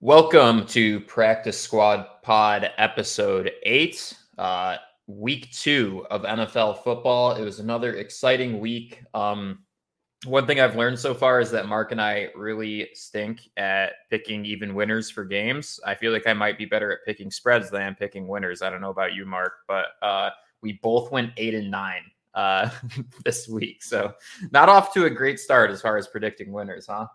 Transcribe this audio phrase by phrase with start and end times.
[0.00, 4.76] Welcome to Practice Squad Pod episode eight, uh,
[5.08, 7.34] week two of NFL football.
[7.34, 9.02] It was another exciting week.
[9.12, 9.64] Um,
[10.24, 14.44] one thing I've learned so far is that Mark and I really stink at picking
[14.44, 15.80] even winners for games.
[15.84, 18.62] I feel like I might be better at picking spreads than picking winners.
[18.62, 20.30] I don't know about you, Mark, but uh,
[20.62, 22.02] we both went eight and nine
[22.34, 22.70] uh,
[23.24, 23.82] this week.
[23.82, 24.14] So
[24.52, 27.08] not off to a great start as far as predicting winners, huh?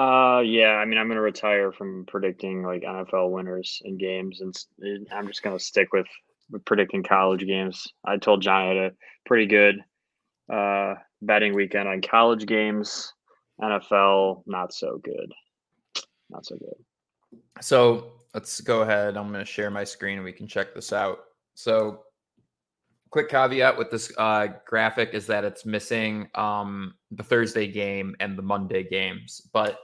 [0.00, 0.76] Uh, yeah.
[0.76, 4.56] I mean, I'm gonna retire from predicting like NFL winners in games, and
[5.12, 6.06] I'm just gonna stick with,
[6.50, 7.86] with predicting college games.
[8.04, 8.92] I told John I had a
[9.26, 9.76] pretty good
[10.50, 13.12] uh, betting weekend on college games.
[13.60, 15.32] NFL, not so good.
[16.30, 17.40] Not so good.
[17.60, 19.18] So let's go ahead.
[19.18, 21.18] I'm going to share my screen and we can check this out.
[21.54, 22.04] So,
[23.10, 28.38] quick caveat with this uh, graphic is that it's missing um, the Thursday game and
[28.38, 29.80] the Monday games, but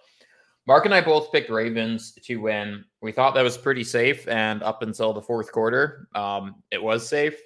[0.66, 2.84] Mark and I both picked Ravens to win.
[3.00, 7.08] We thought that was pretty safe, and up until the fourth quarter, um, it was
[7.08, 7.38] safe.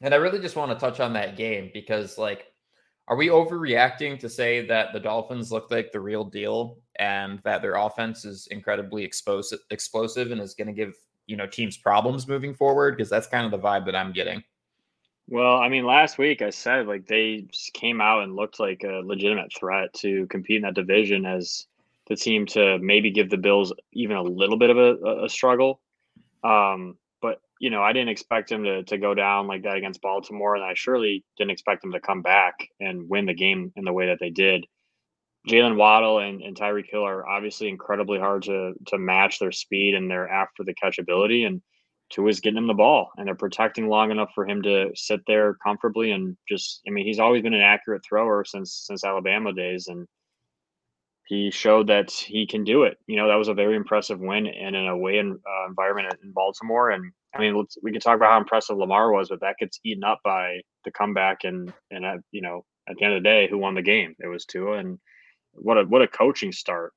[0.00, 2.46] And I really just want to touch on that game because, like,
[3.06, 7.60] are we overreacting to say that the Dolphins look like the real deal and that
[7.60, 10.94] their offense is incredibly explosive, explosive, and is going to give
[11.26, 12.96] you know teams problems moving forward?
[12.96, 14.42] Because that's kind of the vibe that I'm getting.
[15.28, 19.02] Well, I mean, last week I said like they came out and looked like a
[19.04, 21.66] legitimate threat to compete in that division as
[22.08, 25.80] the team to maybe give the Bills even a little bit of a, a struggle.
[26.42, 30.02] Um, but you know, I didn't expect him to to go down like that against
[30.02, 33.84] Baltimore, and I surely didn't expect him to come back and win the game in
[33.84, 34.66] the way that they did.
[35.48, 39.94] Jaylen Waddle and, and Tyreek Hill are obviously incredibly hard to to match their speed
[39.94, 41.44] and their after the catch ability.
[41.44, 41.62] And
[42.10, 45.54] Tua's getting him the ball, and they're protecting long enough for him to sit there
[45.54, 46.82] comfortably and just.
[46.86, 50.06] I mean, he's always been an accurate thrower since since Alabama days, and
[51.32, 52.98] he showed that he can do it.
[53.06, 56.30] You know, that was a very impressive win and in an away uh, environment in
[56.32, 56.90] Baltimore.
[56.90, 60.04] And I mean, we can talk about how impressive Lamar was, but that gets eaten
[60.04, 63.48] up by the comeback and and at, you know at the end of the day,
[63.48, 64.14] who won the game?
[64.18, 64.98] It was Tua, and
[65.52, 66.92] what a what a coaching start.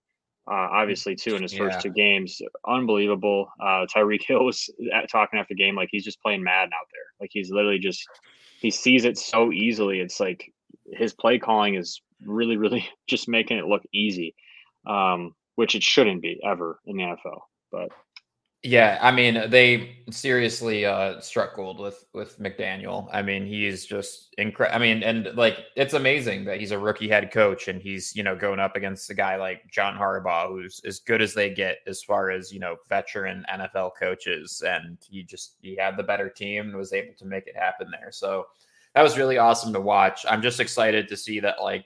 [0.51, 1.81] Uh, obviously, too, in his first yeah.
[1.81, 3.47] two games, unbelievable.
[3.59, 4.69] Uh, Tyreek Hill was
[5.09, 7.07] talking after the game like he's just playing Madden out there.
[7.21, 8.05] Like he's literally just
[8.59, 10.01] he sees it so easily.
[10.01, 10.51] It's like
[10.91, 14.35] his play calling is really, really just making it look easy,
[14.85, 17.41] um, which it shouldn't be ever in the NFL.
[17.71, 17.89] But
[18.65, 23.07] yeah, I mean, they seriously uh, struck gold with with McDaniel.
[23.13, 24.75] I mean, he's just incredible.
[24.75, 28.23] I mean, and like it's amazing that he's a rookie head coach and he's you
[28.23, 31.77] know going up against a guy like John Harbaugh, who's as good as they get
[31.85, 36.31] as far as you know veteran NFL coaches, and he just he had the better
[36.31, 38.11] team and was able to make it happen there.
[38.11, 38.47] So
[38.95, 40.25] that was really awesome to watch.
[40.27, 41.85] I'm just excited to see that like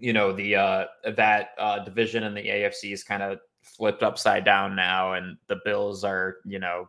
[0.00, 0.84] you know the uh
[1.16, 5.60] that uh division in the AFC is kind of flipped upside down now and the
[5.64, 6.88] Bills are, you know,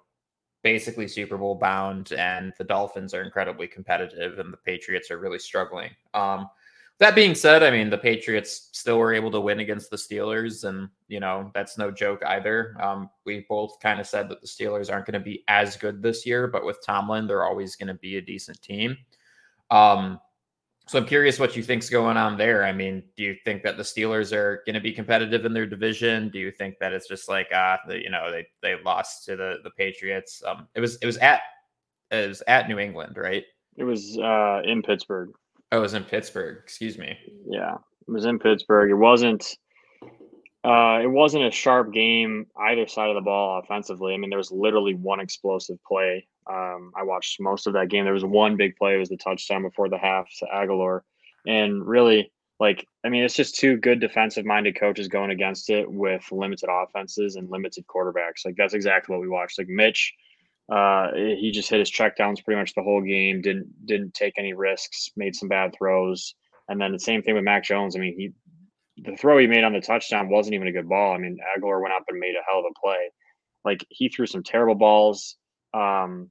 [0.64, 5.40] basically Super Bowl bound and the Dolphins are incredibly competitive and the Patriots are really
[5.40, 5.92] struggling.
[6.14, 6.50] Um
[7.00, 10.68] that being said, I mean the Patriots still were able to win against the Steelers,
[10.68, 12.76] and you know that's no joke either.
[12.82, 16.02] Um, we both kind of said that the Steelers aren't going to be as good
[16.02, 18.98] this year, but with Tomlin, they're always going to be a decent team.
[19.72, 20.20] Um,
[20.90, 22.66] so I'm curious what you think's going on there.
[22.66, 25.68] I mean, do you think that the Steelers are going to be competitive in their
[25.68, 26.30] division?
[26.30, 29.36] Do you think that it's just like ah, uh, you know, they they lost to
[29.36, 30.42] the the Patriots?
[30.44, 31.42] Um, it was it was at
[32.10, 33.44] it was at New England, right?
[33.78, 35.30] It was uh in Pittsburgh.
[35.72, 36.58] Oh, it was in Pittsburgh.
[36.64, 37.16] Excuse me.
[37.48, 38.90] Yeah, it was in Pittsburgh.
[38.90, 39.58] It wasn't.
[40.64, 44.16] Uh, it wasn't a sharp game either side of the ball offensively.
[44.16, 48.06] I mean, there was literally one explosive play um, I watched most of that game.
[48.06, 48.96] There was one big play.
[48.96, 51.02] It was the touchdown before the half to Agholor.
[51.48, 55.90] And really, like, I mean, it's just two good defensive minded coaches going against it
[55.90, 58.46] with limited offenses and limited quarterbacks.
[58.46, 59.60] Like, that's exactly what we watched.
[59.60, 60.14] Like, Mitch,
[60.72, 64.54] uh, he just hit his checkdowns pretty much the whole game, didn't didn't take any
[64.54, 66.36] risks, made some bad throws.
[66.68, 67.96] And then the same thing with Mac Jones.
[67.96, 68.32] I mean, he
[69.04, 71.14] the throw he made on the touchdown wasn't even a good ball.
[71.14, 73.10] I mean, Agholor went up and made a hell of a play.
[73.64, 75.38] Like he threw some terrible balls.
[75.74, 76.30] Um,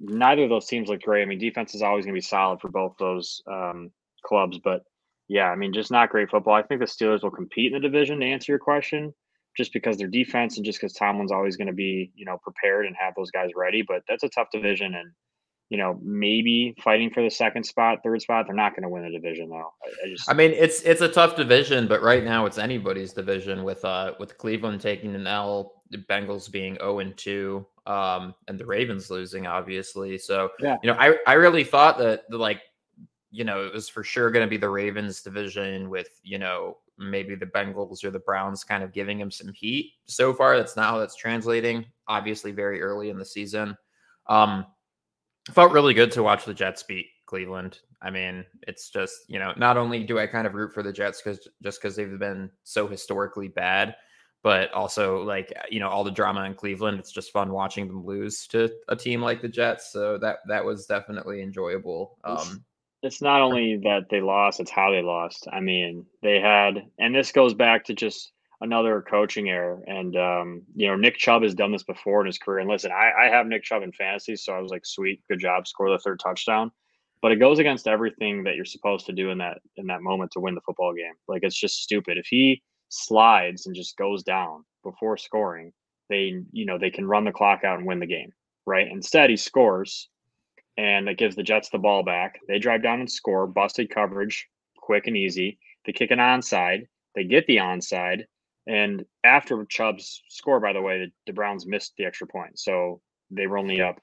[0.00, 1.22] neither of those teams look great.
[1.22, 3.90] I mean, defense is always going to be solid for both those um,
[4.24, 4.82] clubs, but
[5.28, 6.54] yeah, I mean, just not great football.
[6.54, 9.12] I think the Steelers will compete in the division to answer your question,
[9.56, 12.86] just because their defense and just because Tomlin's always going to be, you know, prepared
[12.86, 13.82] and have those guys ready.
[13.86, 15.12] But that's a tough division, and
[15.68, 18.46] you know, maybe fighting for the second spot, third spot.
[18.46, 19.70] They're not going to win the division though.
[19.84, 23.12] I, I, just, I mean, it's it's a tough division, but right now it's anybody's
[23.12, 27.66] division with uh with Cleveland taking an L, the Bengals being zero oh and two
[27.88, 30.18] um, and the Ravens losing, obviously.
[30.18, 30.76] So, yeah.
[30.82, 32.60] you know, I, I really thought that the, like,
[33.30, 36.76] you know, it was for sure going to be the Ravens division with, you know,
[36.98, 39.92] maybe the Bengals or the Browns kind of giving him some heat.
[40.06, 41.86] So far, that's not how that's translating.
[42.08, 43.76] Obviously, very early in the season.
[44.26, 44.66] Um,
[45.50, 47.78] felt really good to watch the Jets beat Cleveland.
[48.02, 50.92] I mean, it's just you know, not only do I kind of root for the
[50.92, 53.94] Jets because just because they've been so historically bad,
[54.42, 56.98] but also like you know all the drama in Cleveland.
[56.98, 59.92] It's just fun watching them lose to a team like the Jets.
[59.92, 62.18] So that that was definitely enjoyable.
[62.24, 62.64] Um,
[63.02, 65.46] it's not only that they lost, it's how they lost.
[65.52, 69.82] I mean, they had, and this goes back to just another coaching error.
[69.86, 72.58] And, um, you know, Nick Chubb has done this before in his career.
[72.58, 75.38] And listen, I, I have Nick Chubb in fantasy, so I was like, sweet, good
[75.38, 76.72] job, score the third touchdown.
[77.22, 80.30] But it goes against everything that you're supposed to do in that in that moment
[80.32, 81.14] to win the football game.
[81.26, 82.16] Like it's just stupid.
[82.16, 85.72] If he slides and just goes down before scoring,
[86.08, 88.32] they you know they can run the clock out and win the game,
[88.66, 88.88] right?
[88.90, 90.08] Instead, he scores
[90.76, 92.38] and it gives the Jets the ball back.
[92.46, 94.46] They drive down and score, busted coverage,
[94.76, 95.58] quick and easy.
[95.84, 96.86] They kick an onside.
[97.14, 98.24] They get the onside.
[98.68, 102.58] And after Chubb's score, by the way, the, the Browns missed the extra point.
[102.58, 103.00] So
[103.30, 103.98] they were only up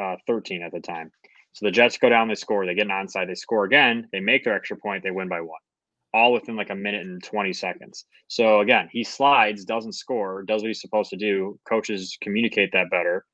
[0.00, 1.10] uh, 13 at the time.
[1.52, 4.20] So the Jets go down, they score, they get an onside, they score again, they
[4.20, 5.60] make their extra point, they win by one,
[6.14, 8.06] all within like a minute and 20 seconds.
[8.28, 11.58] So again, he slides, doesn't score, does what he's supposed to do.
[11.68, 13.24] Coaches communicate that better.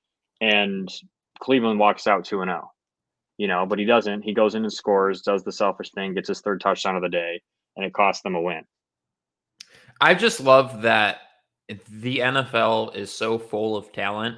[0.41, 0.89] And
[1.41, 2.71] Cleveland walks out 2 and 0
[3.37, 4.23] you know, but he doesn't.
[4.23, 7.09] He goes in and scores, does the selfish thing, gets his third touchdown of the
[7.09, 7.41] day,
[7.77, 8.63] and it costs them a win.
[10.01, 11.19] I just love that
[11.89, 14.37] the NFL is so full of talent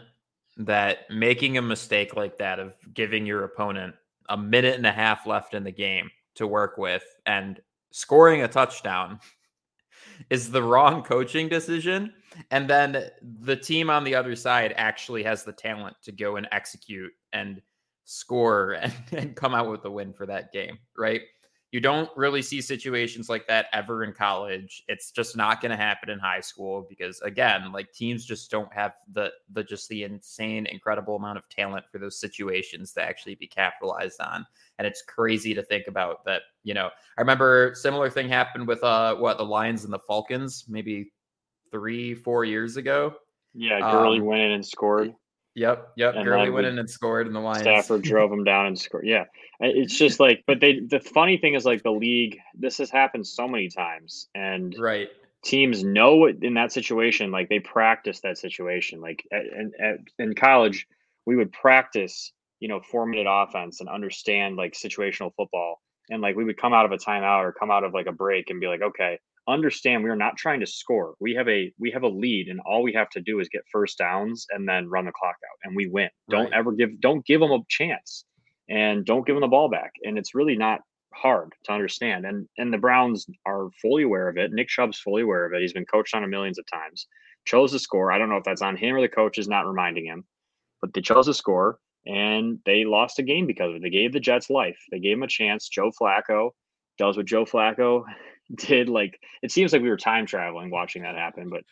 [0.58, 3.94] that making a mistake like that of giving your opponent
[4.28, 7.60] a minute and a half left in the game to work with and
[7.96, 9.18] scoring a touchdown
[10.30, 12.12] is the wrong coaching decision.
[12.50, 13.10] And then
[13.40, 17.62] the team on the other side actually has the talent to go and execute and
[18.04, 21.22] score and, and come out with a win for that game, right?
[21.72, 24.84] You don't really see situations like that ever in college.
[24.88, 28.72] It's just not going to happen in high school because again, like teams just don't
[28.72, 33.34] have the the just the insane incredible amount of talent for those situations to actually
[33.34, 34.46] be capitalized on.
[34.78, 36.90] And it's crazy to think about that, you know.
[37.16, 41.12] I remember similar thing happened with uh what the Lions and the Falcons maybe
[41.72, 43.14] 3 4 years ago.
[43.54, 45.14] Yeah, Gurley um, went in and scored.
[45.54, 46.14] Yep, yep.
[46.14, 47.62] And Gurley went in and scored in the Lions.
[47.62, 49.06] Stafford drove him down and scored.
[49.06, 49.24] Yeah,
[49.60, 50.80] it's just like, but they.
[50.80, 55.08] The funny thing is, like the league, this has happened so many times, and right
[55.46, 59.00] teams know in that situation, like they practice that situation.
[59.00, 59.44] Like at,
[59.80, 60.86] at, in college,
[61.24, 65.80] we would practice, you know, four minute offense and understand like situational football,
[66.10, 68.12] and like we would come out of a timeout or come out of like a
[68.12, 69.18] break and be like, okay,
[69.48, 71.14] understand we are not trying to score.
[71.20, 73.62] We have a we have a lead, and all we have to do is get
[73.72, 76.08] first downs and then run the clock out, and we win.
[76.28, 76.42] Right.
[76.42, 78.24] Don't ever give don't give them a chance,
[78.68, 79.92] and don't give them the ball back.
[80.02, 80.80] And it's really not
[81.14, 82.26] hard to understand.
[82.26, 84.52] And and the Browns are fully aware of it.
[84.52, 85.60] Nick Chubb's fully aware of it.
[85.60, 87.06] He's been coached on it millions of times.
[87.44, 88.10] Chose to score.
[88.10, 90.24] I don't know if that's on him or the coach is not reminding him,
[90.80, 93.82] but they chose to score and they lost a game because of it.
[93.82, 94.78] They gave the Jets life.
[94.90, 95.68] They gave him a chance.
[95.68, 96.50] Joe Flacco
[96.98, 98.04] does what Joe Flacco
[98.54, 101.64] did like it seems like we were time traveling watching that happen, but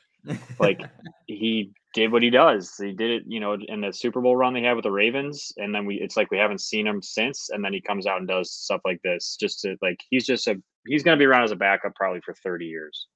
[0.59, 0.81] like
[1.27, 2.75] he did what he does.
[2.77, 5.53] He did it, you know, in the Super Bowl run they had with the Ravens,
[5.57, 7.51] and then we it's like we haven't seen him since.
[7.51, 10.49] And then he comes out and does stuff like this, just to like he's just
[10.49, 13.07] a he's gonna be around as a backup probably for 30 years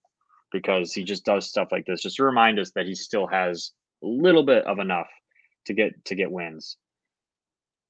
[0.50, 3.72] because he just does stuff like this, just to remind us that he still has
[4.02, 5.08] a little bit of enough
[5.66, 6.76] to get to get wins.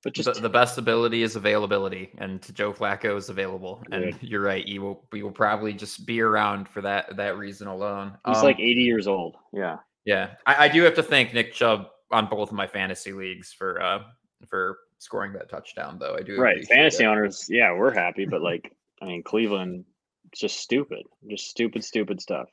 [0.04, 3.82] But just the, the, best ability is availability, and Joe Flacco is available.
[3.90, 7.66] And you're right; he will he will probably just be around for that that reason
[7.66, 8.16] alone.
[8.26, 9.36] He's um, like 80 years old.
[9.52, 10.34] Yeah, yeah.
[10.46, 13.82] I, I, do have to thank Nick Chubb on both of my fantasy leagues for
[13.82, 13.98] uh
[14.46, 16.16] for scoring that touchdown, though.
[16.16, 16.64] I do right.
[16.66, 17.10] Fantasy that.
[17.10, 19.84] owners, yeah, we're happy, but like, I mean, Cleveland,
[20.30, 22.48] it's just stupid, just stupid, stupid stuff.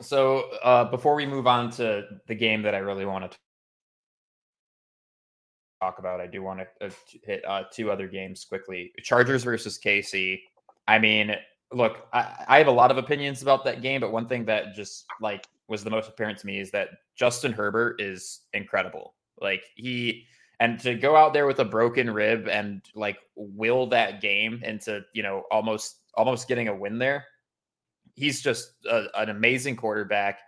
[0.00, 3.38] So uh, before we move on to the game that I really want to
[5.84, 6.90] talk about, I do want to uh,
[7.24, 8.92] hit uh, two other games quickly.
[9.02, 10.40] Chargers versus KC.
[10.88, 11.34] I mean,
[11.72, 14.74] look, I, I, have a lot of opinions about that game, but one thing that
[14.74, 19.14] just like was the most apparent to me is that Justin Herbert is incredible.
[19.40, 20.26] Like he
[20.60, 25.00] and to go out there with a broken rib and like will that game into
[25.12, 27.24] you know almost almost getting a win there.
[28.14, 30.38] He's just a, an amazing quarterback.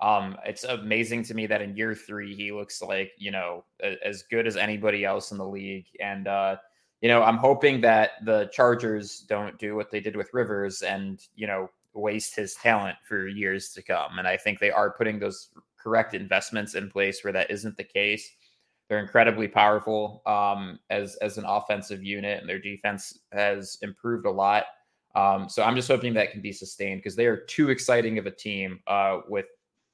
[0.00, 3.64] Um, it's amazing to me that in year three he looks like you know
[4.04, 6.56] as good as anybody else in the league, and uh,
[7.00, 11.20] you know I'm hoping that the Chargers don't do what they did with Rivers and
[11.34, 14.18] you know waste his talent for years to come.
[14.18, 15.48] And I think they are putting those
[15.82, 18.30] correct investments in place where that isn't the case.
[18.88, 24.30] They're incredibly powerful um, as as an offensive unit, and their defense has improved a
[24.30, 24.64] lot.
[25.16, 28.26] Um, so I'm just hoping that can be sustained because they are too exciting of
[28.26, 29.46] a team uh, with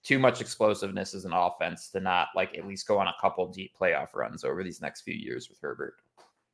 [0.02, 3.47] too much explosiveness as an offense to not like at least go on a couple
[3.49, 5.94] deep playoff runs over these next few years with Herbert.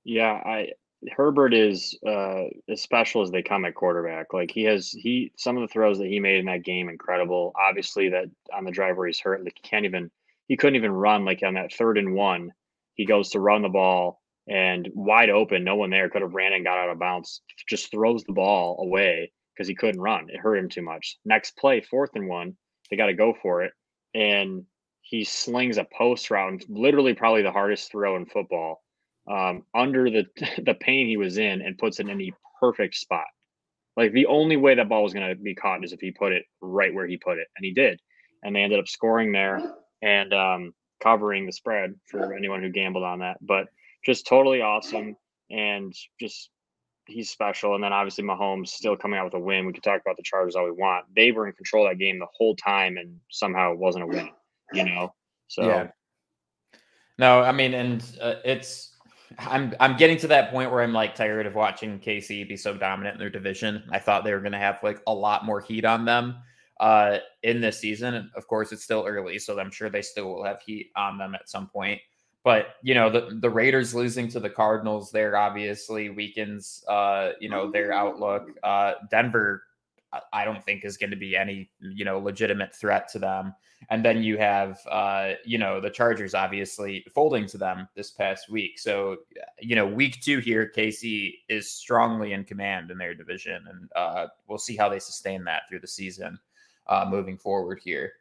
[0.04, 0.72] Yeah, I
[1.16, 4.32] Herbert is uh, as special as they come at quarterback.
[4.32, 7.52] Like he has he some of the throws that he made in that game incredible.
[7.56, 10.10] Obviously, that on the drive where he's hurt, like he can't even
[10.48, 11.24] he couldn't even run.
[11.24, 12.52] Like on that third and one,
[12.94, 16.54] he goes to run the ball and wide open, no one there could have ran
[16.54, 17.42] and got out of bounds.
[17.68, 20.30] Just throws the ball away because he couldn't run.
[20.30, 21.18] It hurt him too much.
[21.24, 22.56] Next play, fourth and one,
[22.90, 23.72] they got to go for it,
[24.14, 24.64] and
[25.02, 28.82] he slings a post route, literally probably the hardest throw in football
[29.30, 30.26] um, under the
[30.64, 33.26] the pain he was in and puts it in the perfect spot.
[33.96, 36.32] Like the only way that ball was going to be caught is if he put
[36.32, 38.00] it right where he put it, and he did.
[38.42, 39.60] And they ended up scoring there
[40.00, 43.38] and um, covering the spread for anyone who gambled on that.
[43.40, 43.66] But
[44.04, 45.16] just totally awesome
[45.50, 46.50] and just
[47.08, 47.74] he's special.
[47.74, 49.66] And then obviously Mahomes still coming out with a win.
[49.66, 51.06] We could talk about the Chargers all we want.
[51.14, 54.06] They were in control of that game the whole time and somehow it wasn't a
[54.06, 54.30] win,
[54.72, 55.14] you know?
[55.48, 55.88] So yeah.
[57.18, 58.96] No, I mean, and uh, it's
[59.38, 62.76] I'm I'm getting to that point where I'm like tired of watching KC be so
[62.76, 63.82] dominant in their division.
[63.90, 66.36] I thought they were going to have like a lot more heat on them
[66.80, 68.30] uh, in this season.
[68.36, 71.34] Of course, it's still early, so I'm sure they still will have heat on them
[71.34, 72.00] at some point.
[72.48, 77.50] But you know, the the Raiders losing to the Cardinals there obviously weakens uh, you
[77.50, 78.48] know their outlook.
[78.62, 79.64] Uh, Denver,
[80.32, 83.52] I don't think is going to be any you know legitimate threat to them.
[83.90, 88.48] And then you have, uh, you know, the Chargers obviously folding to them this past
[88.48, 88.78] week.
[88.78, 89.18] So,
[89.60, 94.28] you know, week two here, KC is strongly in command in their division, and uh,
[94.48, 96.38] we'll see how they sustain that through the season
[96.86, 98.12] uh, moving forward here.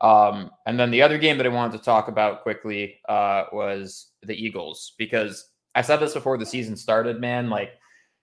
[0.00, 4.08] Um, and then the other game that I wanted to talk about quickly uh, was
[4.22, 7.48] the Eagles because I said this before the season started, man.
[7.48, 7.72] Like,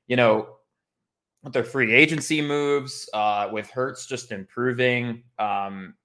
[0.08, 0.58] you know,
[1.44, 5.96] with their free agency moves, uh, with Hurts just improving, um,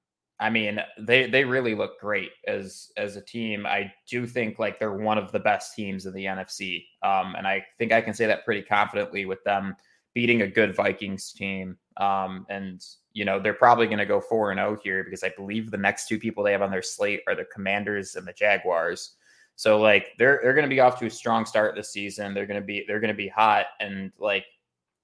[0.41, 3.67] I mean, they they really look great as as a team.
[3.67, 7.47] I do think like they're one of the best teams in the NFC, um, and
[7.47, 9.75] I think I can say that pretty confidently with them
[10.15, 11.77] beating a good Vikings team.
[11.99, 15.25] Um, and you know they're probably going to go four and zero oh here because
[15.25, 18.26] I believe the next two people they have on their slate are the Commanders and
[18.26, 19.17] the Jaguars.
[19.57, 22.35] So like they're they're going to be off to a strong start this season.
[22.35, 24.45] They're going to be they're going to be hot and like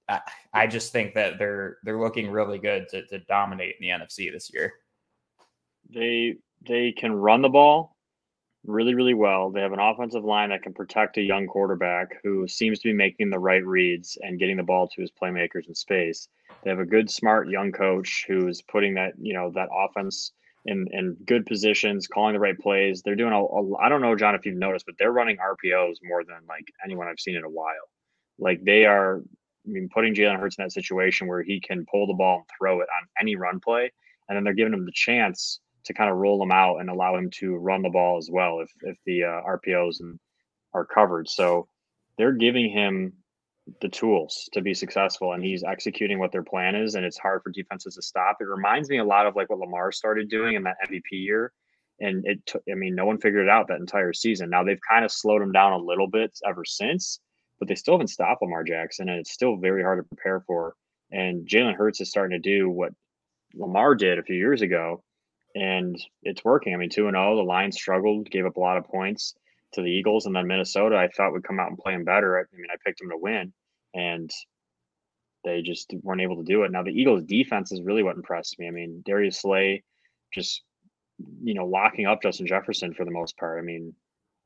[0.07, 0.21] I,
[0.53, 4.31] I just think that they're they're looking really good to, to dominate in the NFC
[4.31, 4.73] this year.
[5.89, 6.37] They
[6.67, 7.95] they can run the ball
[8.65, 9.51] really really well.
[9.51, 12.93] They have an offensive line that can protect a young quarterback who seems to be
[12.93, 16.27] making the right reads and getting the ball to his playmakers in space.
[16.65, 20.31] They have a good smart young coach who's putting that, you know, that offense
[20.65, 23.03] in in good positions, calling the right plays.
[23.03, 25.97] They're doing a, a I don't know John if you've noticed, but they're running RPOs
[26.03, 27.89] more than like anyone I've seen in a while.
[28.39, 32.07] Like they are I mean, putting Jalen Hurts in that situation where he can pull
[32.07, 33.91] the ball and throw it on any run play,
[34.27, 37.15] and then they're giving him the chance to kind of roll him out and allow
[37.15, 40.19] him to run the ball as well if if the uh, RPOs and
[40.73, 41.29] are covered.
[41.29, 41.67] So
[42.17, 43.13] they're giving him
[43.81, 47.41] the tools to be successful, and he's executing what their plan is, and it's hard
[47.43, 48.37] for defenses to stop.
[48.39, 51.51] It reminds me a lot of like what Lamar started doing in that MVP year.
[51.99, 54.49] And it took, I mean, no one figured it out that entire season.
[54.49, 57.19] Now they've kind of slowed him down a little bit ever since,
[57.57, 60.75] but they still haven't stopped Lamar Jackson, and it's still very hard to prepare for.
[61.11, 62.91] And Jalen Hurts is starting to do what
[63.53, 65.03] Lamar did a few years ago,
[65.55, 66.73] and it's working.
[66.73, 69.33] I mean, 2 and 0, the Lions struggled, gave up a lot of points
[69.75, 72.37] to the Eagles, and then Minnesota, I thought would come out and play them better.
[72.37, 73.53] I, I mean, I picked them to win,
[73.93, 74.29] and
[75.43, 76.71] they just weren't able to do it.
[76.71, 78.67] Now, the Eagles' defense is really what impressed me.
[78.67, 79.83] I mean, Darius Slay
[80.33, 80.63] just,
[81.43, 83.59] you know, locking up Justin Jefferson for the most part.
[83.59, 83.93] I mean,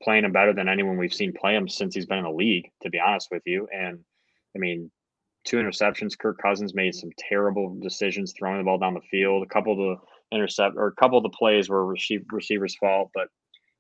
[0.04, 2.70] playing him better than anyone we've seen play him since he's been in the league,
[2.84, 3.68] to be honest with you.
[3.72, 4.00] And
[4.56, 4.92] I mean,
[5.46, 6.18] two interceptions.
[6.18, 9.44] Kirk Cousins made some terrible decisions throwing the ball down the field.
[9.44, 13.10] A couple of the intercept or a couple of the plays were receive, receivers' fault,
[13.14, 13.28] but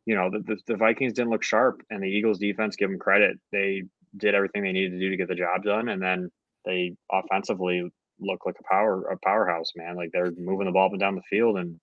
[0.09, 2.97] you know the, the, the, Vikings didn't look sharp, and the Eagles' defense, give them
[2.97, 3.83] credit, they
[4.17, 6.31] did everything they needed to do to get the job done, and then
[6.65, 7.87] they offensively
[8.19, 9.95] look like a power a powerhouse, man.
[9.95, 11.79] Like they're moving the ball up and down the field, and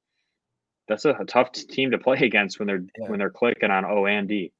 [0.88, 3.08] that's a, a tough team to play against when they're yeah.
[3.08, 4.52] when they're clicking on O and D.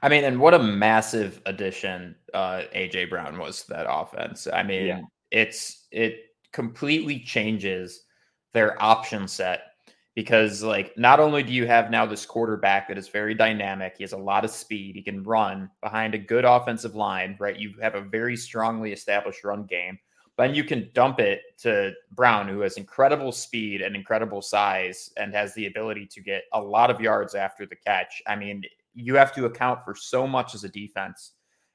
[0.00, 4.46] I mean, and what a massive addition uh, AJ Brown was to that offense.
[4.46, 5.00] I mean, yeah.
[5.32, 6.20] it's it
[6.52, 8.04] completely changes
[8.52, 9.71] their option set
[10.14, 14.04] because like not only do you have now this quarterback that is very dynamic, he
[14.04, 17.58] has a lot of speed, he can run behind a good offensive line, right?
[17.58, 19.98] You have a very strongly established run game.
[20.36, 25.34] But you can dump it to Brown, who has incredible speed and incredible size and
[25.34, 28.22] has the ability to get a lot of yards after the catch.
[28.26, 28.62] I mean,
[28.94, 31.32] you have to account for so much as a defense.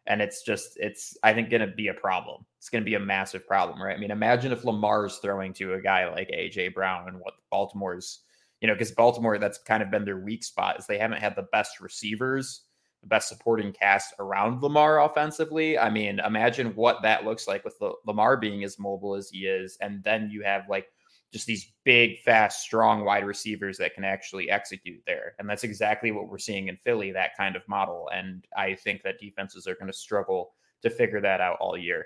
[0.08, 2.46] And it's just, it's, I think, going to be a problem.
[2.58, 3.96] It's going to be a massive problem, right?
[3.96, 8.22] I mean, imagine if Lamar's throwing to a guy like AJ Brown and what Baltimore's,
[8.62, 11.36] you know, because Baltimore, that's kind of been their weak spot, is they haven't had
[11.36, 12.64] the best receivers,
[13.02, 15.78] the best supporting cast around Lamar offensively.
[15.78, 19.78] I mean, imagine what that looks like with Lamar being as mobile as he is.
[19.82, 20.88] And then you have like,
[21.34, 25.36] just these big, fast, strong wide receivers that can actually execute there.
[25.38, 28.10] And that's exactly what we're seeing in Philly, that kind of model.
[28.14, 32.06] And I think that defenses are going to struggle to figure that out all year.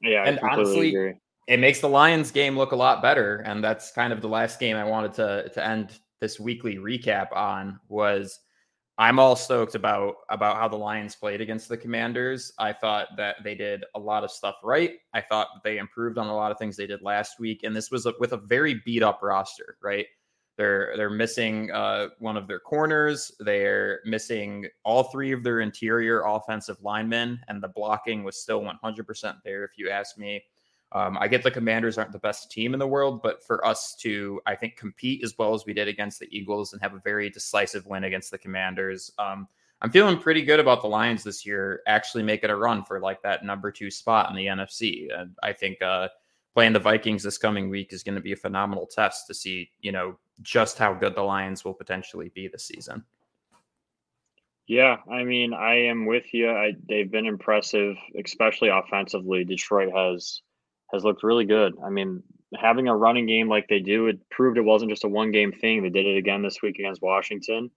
[0.00, 1.14] Yeah, and honestly, agree.
[1.48, 3.38] It makes the Lions game look a lot better.
[3.46, 7.32] And that's kind of the last game I wanted to to end this weekly recap
[7.34, 8.40] on was
[8.98, 12.52] I'm all stoked about about how the Lions played against the Commanders.
[12.58, 14.92] I thought that they did a lot of stuff right.
[15.14, 17.90] I thought they improved on a lot of things they did last week, and this
[17.90, 19.76] was a, with a very beat up roster.
[19.82, 20.06] Right,
[20.58, 23.32] they're they're missing uh, one of their corners.
[23.40, 29.34] They're missing all three of their interior offensive linemen, and the blocking was still 100%
[29.44, 29.64] there.
[29.64, 30.42] If you ask me,
[30.94, 33.94] um, I get the Commanders aren't the best team in the world, but for us
[34.00, 37.00] to, I think, compete as well as we did against the Eagles and have a
[37.00, 39.48] very decisive win against the Commanders, um,
[39.80, 43.20] I'm feeling pretty good about the Lions this year, actually making a run for like
[43.22, 45.08] that number two spot in the NFC.
[45.12, 46.08] And I think uh,
[46.54, 49.70] playing the Vikings this coming week is going to be a phenomenal test to see,
[49.80, 53.04] you know, just how good the Lions will potentially be this season.
[54.68, 56.50] Yeah, I mean, I am with you.
[56.50, 59.44] I, they've been impressive, especially offensively.
[59.44, 60.42] Detroit has
[60.92, 61.74] has looked really good.
[61.84, 62.22] I mean,
[62.56, 65.52] having a running game like they do, it proved it wasn't just a one game
[65.52, 65.82] thing.
[65.82, 67.70] They did it again this week against Washington.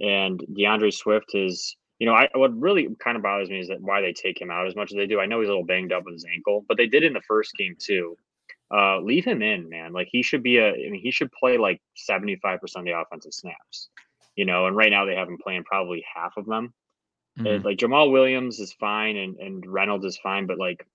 [0.00, 3.80] And DeAndre Swift is, you know, I what really kind of bothers me is that
[3.80, 5.20] why they take him out as much as they do.
[5.20, 7.22] I know he's a little banged up with his ankle, but they did in the
[7.22, 8.16] first game too.
[8.70, 9.92] Uh, leave him in, man.
[9.92, 13.32] Like he should be a, I mean, he should play like 75% of the offensive
[13.32, 13.88] snaps,
[14.36, 16.74] you know, and right now they have him playing probably half of them.
[17.38, 17.64] Mm-hmm.
[17.64, 20.86] Like Jamaal Williams is fine and, and Reynolds is fine, but like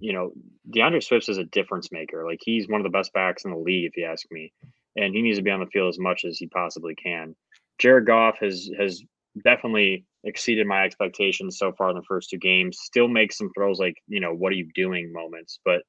[0.00, 0.32] you know,
[0.70, 2.24] DeAndre Swift is a difference maker.
[2.24, 4.52] Like he's one of the best backs in the league, if you ask me,
[4.96, 7.34] and he needs to be on the field as much as he possibly can.
[7.78, 9.02] Jared Goff has has
[9.44, 12.78] definitely exceeded my expectations so far in the first two games.
[12.80, 15.82] Still makes some throws like you know what are you doing moments, but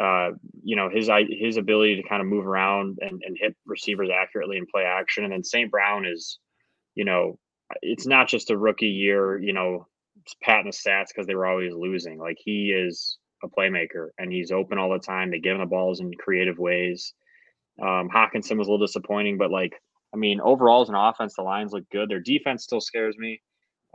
[0.00, 0.30] uh,
[0.62, 4.58] you know his his ability to kind of move around and, and hit receivers accurately
[4.58, 5.70] and play action, and then St.
[5.70, 6.38] Brown is,
[6.94, 7.38] you know,
[7.82, 9.38] it's not just a rookie year.
[9.38, 9.86] You know,
[10.42, 12.18] patting the stats because they were always losing.
[12.18, 15.30] Like he is a playmaker and he's open all the time.
[15.30, 17.14] They give him the balls in creative ways.
[17.80, 19.74] Um, Hockenson was a little disappointing, but like,
[20.12, 22.08] I mean, overall as an offense, the lines look good.
[22.08, 23.40] Their defense still scares me.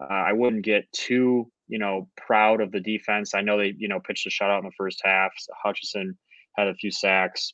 [0.01, 3.33] Uh, I wouldn't get too, you know, proud of the defense.
[3.33, 5.31] I know they, you know, pitched a shutout in the first half.
[5.63, 6.17] Hutchinson
[6.55, 7.53] had a few sacks.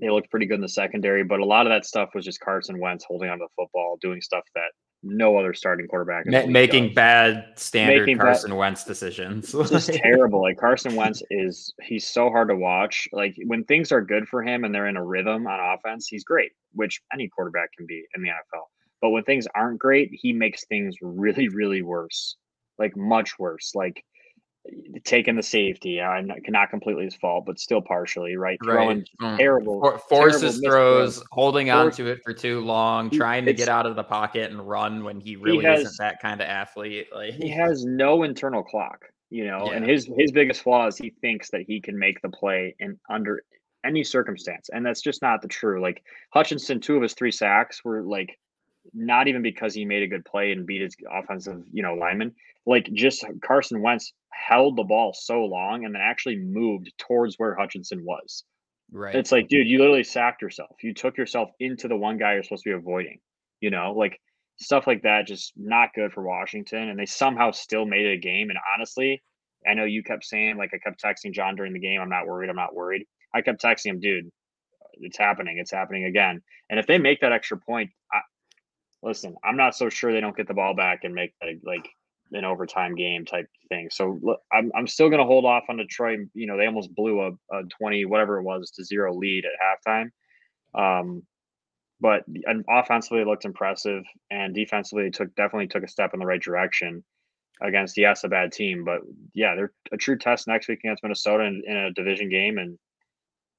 [0.00, 2.40] They looked pretty good in the secondary, but a lot of that stuff was just
[2.40, 4.72] Carson Wentz holding on to the football, doing stuff that
[5.06, 6.94] no other starting quarterback Ma- making does.
[6.94, 9.52] bad standard making Carson bad, Wentz decisions.
[9.52, 10.42] just terrible.
[10.42, 13.08] Like Carson Wentz is he's so hard to watch.
[13.12, 16.24] Like when things are good for him and they're in a rhythm on offense, he's
[16.24, 18.64] great, which any quarterback can be in the NFL.
[19.00, 22.36] But when things aren't great, he makes things really, really worse.
[22.78, 23.72] Like much worse.
[23.74, 24.02] Like
[25.04, 26.00] taking the safety.
[26.00, 28.58] I cannot completely his fault, but still partially, right?
[28.62, 29.38] Throwing mm.
[29.38, 33.68] terrible, For, forces terrible throws, holding on to it for too long, trying to get
[33.68, 36.48] out of the pocket and run when he really he has, isn't that kind of
[36.48, 37.08] athlete.
[37.14, 39.66] Like he has no internal clock, you know.
[39.66, 39.76] Yeah.
[39.76, 42.98] And his his biggest flaw is he thinks that he can make the play in
[43.10, 43.42] under
[43.84, 45.80] any circumstance, and that's just not the true.
[45.80, 46.02] Like
[46.32, 48.38] Hutchinson, two of his three sacks were like
[48.96, 52.34] not even because he made a good play and beat his offensive, you know, lineman.
[52.64, 57.54] Like just Carson Wentz held the ball so long and then actually moved towards where
[57.54, 58.44] Hutchinson was.
[58.90, 59.14] Right.
[59.14, 60.76] It's like, dude, you literally sacked yourself.
[60.82, 63.18] You took yourself into the one guy you're supposed to be avoiding.
[63.60, 64.18] You know, like
[64.58, 66.88] stuff like that, just not good for Washington.
[66.88, 68.50] And they somehow still made it a game.
[68.50, 69.22] And honestly,
[69.68, 72.26] I know you kept saying, like, I kept texting John during the game, I'm not
[72.26, 72.50] worried.
[72.50, 73.04] I'm not worried.
[73.34, 74.30] I kept texting him, dude,
[75.00, 75.58] it's happening.
[75.58, 76.42] It's happening again.
[76.70, 78.20] And if they make that extra point, I,
[79.06, 81.88] listen, I'm not so sure they don't get the ball back and make that like
[82.32, 83.88] an overtime game type thing.
[83.90, 86.20] So look, I'm, I'm still going to hold off on Detroit.
[86.34, 89.52] You know, they almost blew a, a 20, whatever it was, to zero lead at
[89.88, 90.10] halftime.
[90.74, 91.22] Um,
[92.00, 96.20] but and offensively, it looked impressive, and defensively, they took definitely took a step in
[96.20, 97.02] the right direction
[97.62, 99.00] against yes, a bad team, but
[99.32, 102.78] yeah, they're a true test next week against Minnesota in, in a division game, and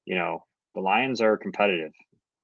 [0.04, 0.44] you know
[0.76, 1.90] the Lions are competitive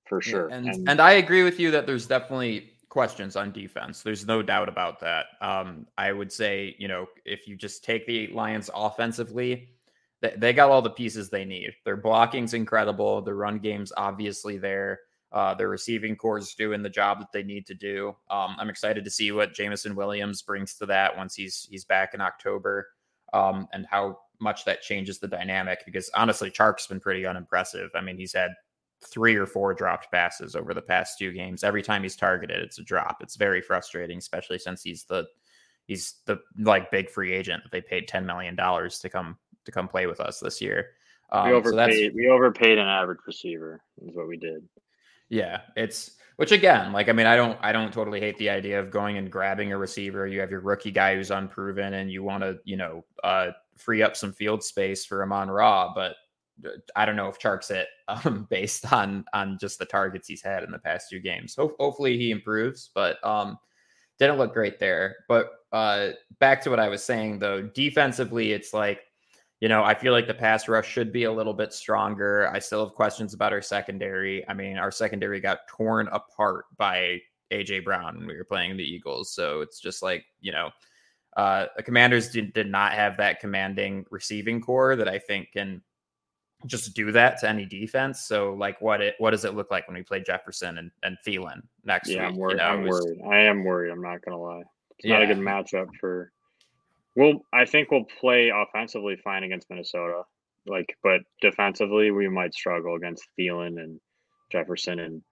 [0.08, 0.48] for sure.
[0.50, 4.02] Yeah, and, and and I agree with you that there's definitely questions on defense.
[4.02, 5.26] There's no doubt about that.
[5.40, 9.70] Um, I would say, you know, if you just take the Lions offensively,
[10.22, 11.74] they, they got all the pieces they need.
[11.84, 13.20] Their blocking's incredible.
[13.20, 15.00] The run game's obviously there.
[15.32, 18.14] Uh, their receiving corps is doing the job that they need to do.
[18.30, 22.14] Um, I'm excited to see what Jameson Williams brings to that once he's he's back
[22.14, 22.86] in October,
[23.32, 25.82] um, and how much that changes the dynamic.
[25.84, 27.90] Because honestly, Chark's been pretty unimpressive.
[27.96, 28.52] I mean, he's had
[29.06, 31.64] three or four dropped passes over the past two games.
[31.64, 33.18] Every time he's targeted, it's a drop.
[33.20, 35.26] It's very frustrating, especially since he's the
[35.86, 39.72] he's the like big free agent that they paid ten million dollars to come to
[39.72, 40.88] come play with us this year.
[41.30, 42.12] Um, we overpaid.
[42.12, 43.82] So we overpaid an average receiver.
[44.02, 44.68] Is what we did.
[45.28, 48.78] Yeah, it's which again, like I mean, I don't I don't totally hate the idea
[48.78, 50.26] of going and grabbing a receiver.
[50.26, 54.02] You have your rookie guy who's unproven, and you want to you know uh, free
[54.02, 56.16] up some field space for Amon Ra, but
[56.94, 60.62] I don't know if Chark's it um, based on on just the targets he's had
[60.62, 61.54] in the past two games.
[61.56, 63.58] Ho- hopefully he improves, but um,
[64.18, 65.16] didn't look great there.
[65.28, 69.00] But uh, back to what I was saying though, defensively, it's like
[69.60, 72.50] you know, I feel like the pass rush should be a little bit stronger.
[72.52, 74.46] I still have questions about our secondary.
[74.46, 78.84] I mean, our secondary got torn apart by AJ Brown when we were playing the
[78.84, 79.32] Eagles.
[79.32, 80.70] So it's just like, you know,
[81.36, 85.82] uh, the commanders did, did not have that commanding receiving core that I think can
[86.66, 88.20] just do that to any defense.
[88.20, 91.16] So like what it what does it look like when we play Jefferson and, and
[91.26, 92.32] Thielen next yeah, week?
[92.32, 92.52] I'm worried.
[92.52, 93.20] You know, I'm was, worried.
[93.30, 93.90] I am worried.
[93.90, 94.62] I'm not gonna lie.
[94.98, 95.18] It's yeah.
[95.18, 96.32] not a good matchup for
[97.16, 100.22] well, I think we'll play offensively fine against Minnesota.
[100.66, 104.00] Like, but defensively, we might struggle against Thielen and
[104.50, 105.22] Jefferson, and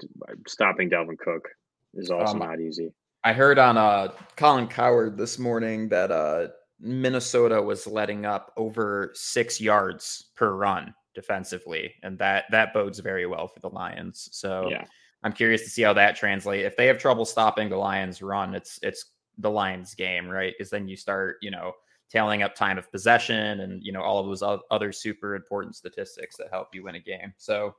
[0.47, 1.49] stopping Dalvin Cook
[1.95, 2.93] is also um, not easy.
[3.25, 6.49] I heard on uh, Colin Cowherd this morning that uh,
[6.81, 13.27] Minnesota was letting up over six yards per run defensively, and that that bodes very
[13.27, 14.29] well for the Lions.
[14.33, 14.85] So yeah.
[15.23, 16.67] I'm curious to see how that translates.
[16.67, 19.07] If they have trouble stopping the Lions' run, it's it's
[19.39, 20.53] the Lions game, right?
[20.57, 21.73] Because then you start, you know,
[22.13, 26.37] tailing up time of possession and you know all of those other super important statistics
[26.37, 27.33] that help you win a game.
[27.39, 27.75] So,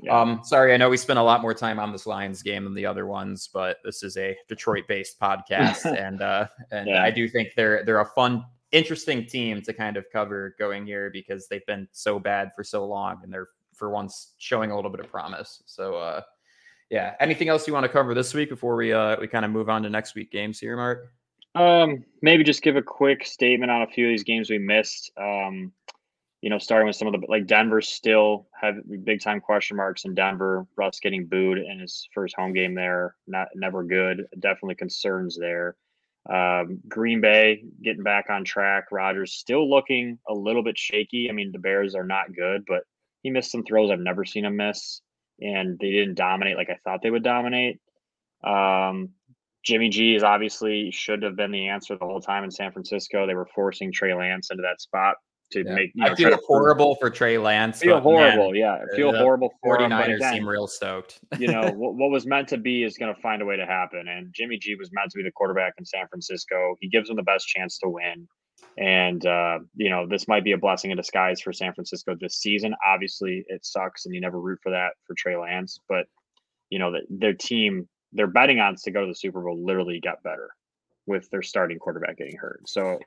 [0.00, 0.20] yeah.
[0.20, 2.74] um, sorry, I know we spent a lot more time on this Lions game than
[2.74, 7.02] the other ones, but this is a Detroit-based podcast, and uh, and yeah.
[7.02, 11.10] I do think they're they're a fun, interesting team to kind of cover going here
[11.10, 14.90] because they've been so bad for so long, and they're for once showing a little
[14.90, 15.62] bit of promise.
[15.66, 16.22] So, uh,
[16.90, 17.14] yeah.
[17.20, 19.68] Anything else you want to cover this week before we uh we kind of move
[19.68, 21.12] on to next week games here, Mark?
[21.54, 25.10] Um, maybe just give a quick statement on a few of these games we missed.
[25.16, 25.72] Um,
[26.42, 30.04] you know, starting with some of the like Denver still have big time question marks
[30.04, 30.66] in Denver.
[30.76, 34.26] Russ getting booed in his first home game there, not never good.
[34.38, 35.76] Definitely concerns there.
[36.32, 38.86] Um, Green Bay getting back on track.
[38.90, 41.28] Rodgers still looking a little bit shaky.
[41.28, 42.82] I mean, the Bears are not good, but
[43.22, 45.00] he missed some throws I've never seen him miss
[45.40, 47.78] and they didn't dominate like I thought they would dominate.
[48.44, 49.10] Um,
[49.64, 53.26] Jimmy G is obviously should have been the answer the whole time in San Francisco.
[53.26, 55.16] They were forcing Trey Lance into that spot
[55.52, 55.74] to yeah.
[55.74, 55.92] make.
[55.94, 57.80] You know, I feel horrible for Trey Lance.
[57.80, 58.78] Feel horrible, man, yeah.
[58.92, 61.20] I feel horrible for 49ers him, again, seem real stoked.
[61.38, 63.66] you know what, what was meant to be is going to find a way to
[63.66, 66.76] happen, and Jimmy G was meant to be the quarterback in San Francisco.
[66.80, 68.28] He gives them the best chance to win.
[68.78, 72.36] And uh, you know, this might be a blessing in disguise for San Francisco this
[72.36, 72.74] season.
[72.86, 75.78] Obviously, it sucks, and you never root for that for Trey Lance.
[75.88, 76.06] But
[76.70, 80.00] you know, that their team, their betting odds to go to the Super Bowl literally
[80.00, 80.50] got better
[81.06, 82.68] with their starting quarterback getting hurt.
[82.68, 82.98] So,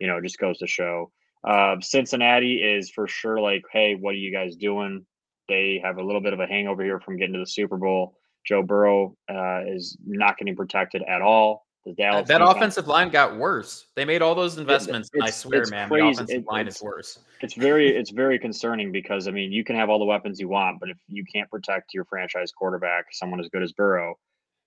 [0.00, 1.10] you know, it just goes to show.
[1.46, 5.04] Uh, Cincinnati is for sure like, hey, what are you guys doing?
[5.48, 8.16] They have a little bit of a hangover here from getting to the Super Bowl.
[8.46, 11.66] Joe Burrow uh, is not getting protected at all.
[11.84, 12.56] The Dallas that defense.
[12.56, 13.88] offensive line got worse.
[13.94, 15.10] They made all those investments.
[15.20, 16.02] I swear, man, crazy.
[16.02, 17.18] the offensive it, line is worse.
[17.42, 20.48] It's very, it's very concerning because I mean, you can have all the weapons you
[20.48, 24.14] want, but if you can't protect your franchise quarterback, someone as good as Burrow,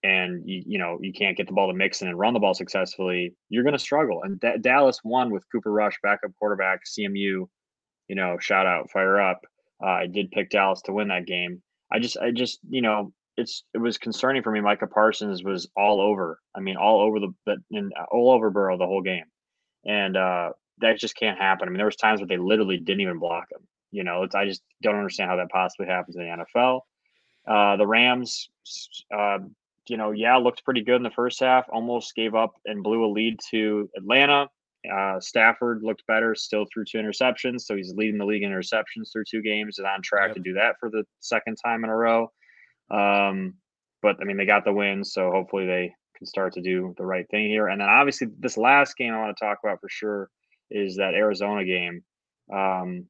[0.08, 2.54] and you, you know you can't get the ball to Mixon and run the ball
[2.54, 4.22] successfully, you're going to struggle.
[4.24, 7.48] And D- Dallas won with Cooper Rush, backup quarterback, CMU.
[8.08, 9.42] You know, shout out, fire up.
[9.84, 11.62] Uh, I did pick Dallas to win that game.
[11.92, 14.62] I just, I just, you know, it's it was concerning for me.
[14.62, 16.40] Micah Parsons was all over.
[16.56, 19.26] I mean, all over the but and all over Burrow the whole game,
[19.86, 21.68] and uh, that just can't happen.
[21.68, 23.68] I mean, there was times where they literally didn't even block him.
[23.92, 26.82] You know, it's I just don't understand how that possibly happens in the NFL.
[27.48, 28.50] Uh, the Rams,
[29.16, 29.38] uh,
[29.90, 31.66] you know, yeah, looked pretty good in the first half.
[31.72, 34.50] Almost gave up and blew a lead to Atlanta.
[34.92, 39.12] Uh, Stafford looked better, still threw two interceptions, so he's leading the league in interceptions
[39.12, 39.80] through two games.
[39.80, 40.36] Is on track yep.
[40.36, 42.32] to do that for the second time in a row.
[42.90, 43.56] Um,
[44.02, 47.06] but I mean, they got the win, so hopefully they can start to do the
[47.06, 47.68] right thing here.
[47.68, 50.30] And then obviously, this last game I want to talk about for sure
[50.70, 52.04] is that Arizona game.
[52.54, 53.08] Um,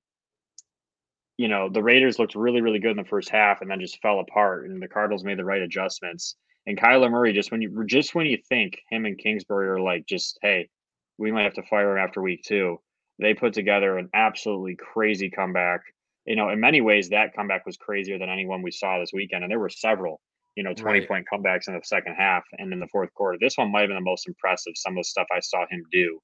[1.38, 4.02] you know, the Raiders looked really, really good in the first half, and then just
[4.02, 4.66] fell apart.
[4.66, 6.36] And the Cardinals made the right adjustments.
[6.68, 10.06] And Kyler Murray, just when you just when you think him and Kingsbury are like,
[10.08, 10.70] just hey,
[11.18, 12.80] we might have to fire him after week two,
[13.20, 15.82] they put together an absolutely crazy comeback
[16.26, 19.44] you know, in many ways, that comeback was crazier than anyone we saw this weekend.
[19.46, 20.22] And there were several.
[20.58, 21.08] you know, 20 Right.
[21.08, 23.38] point comebacks in the second half and in the fourth quarter.
[23.40, 25.84] This one might have been the most impressive, some of the stuff I saw him
[25.92, 26.20] do.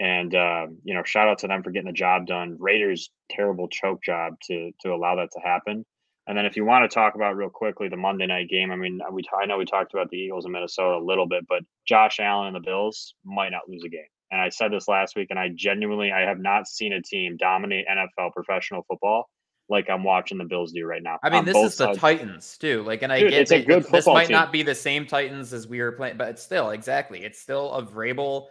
[0.00, 2.56] And um, you know, shout out to them for getting the job done.
[2.60, 5.84] Raiders terrible choke job to to allow that to happen.
[6.26, 8.76] And then if you want to talk about real quickly the Monday night game, I
[8.76, 11.62] mean, we I know we talked about the Eagles in Minnesota a little bit, but
[11.86, 14.06] Josh Allen and the Bills might not lose a game.
[14.30, 17.36] And I said this last week, and I genuinely I have not seen a team
[17.36, 19.28] dominate NFL professional football
[19.68, 21.18] like I'm watching the Bills do right now.
[21.22, 21.98] I mean, this is the sides.
[21.98, 22.82] Titans too.
[22.82, 24.32] Like, and I Dude, get it's a good this might team.
[24.34, 27.24] not be the same Titans as we were playing, but it's still exactly.
[27.24, 28.46] It's still a Vrabel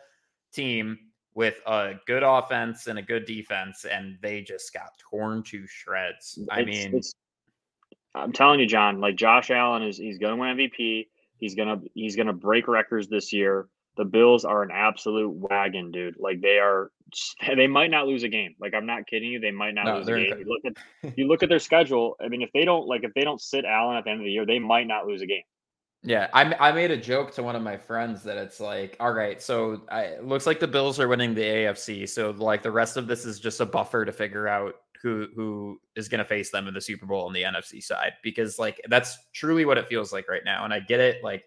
[0.54, 0.98] team
[1.34, 6.38] with a good offense and a good defense, and they just got torn to shreds.
[6.50, 7.14] I It's- mean, it's-
[8.13, 9.00] I'm telling you, John.
[9.00, 11.08] Like Josh Allen is, he's going to win MVP.
[11.38, 13.67] He's gonna, he's gonna break records this year.
[13.97, 16.15] The Bills are an absolute wagon, dude.
[16.19, 16.91] Like they are,
[17.56, 18.56] they might not lose a game.
[18.60, 20.39] Like I'm not kidding you, they might not No, lose a game.
[20.39, 20.65] You look
[21.04, 22.15] at, you look at their schedule.
[22.24, 24.26] I mean, if they don't, like, if they don't sit Allen at the end of
[24.26, 25.43] the year, they might not lose a game.
[26.04, 29.13] Yeah, I, I made a joke to one of my friends that it's like, all
[29.13, 32.71] right, so I, it looks like the Bills are winning the AFC, so like the
[32.71, 36.26] rest of this is just a buffer to figure out who who is going to
[36.26, 39.78] face them in the Super Bowl on the NFC side because like that's truly what
[39.78, 41.44] it feels like right now, and I get it, like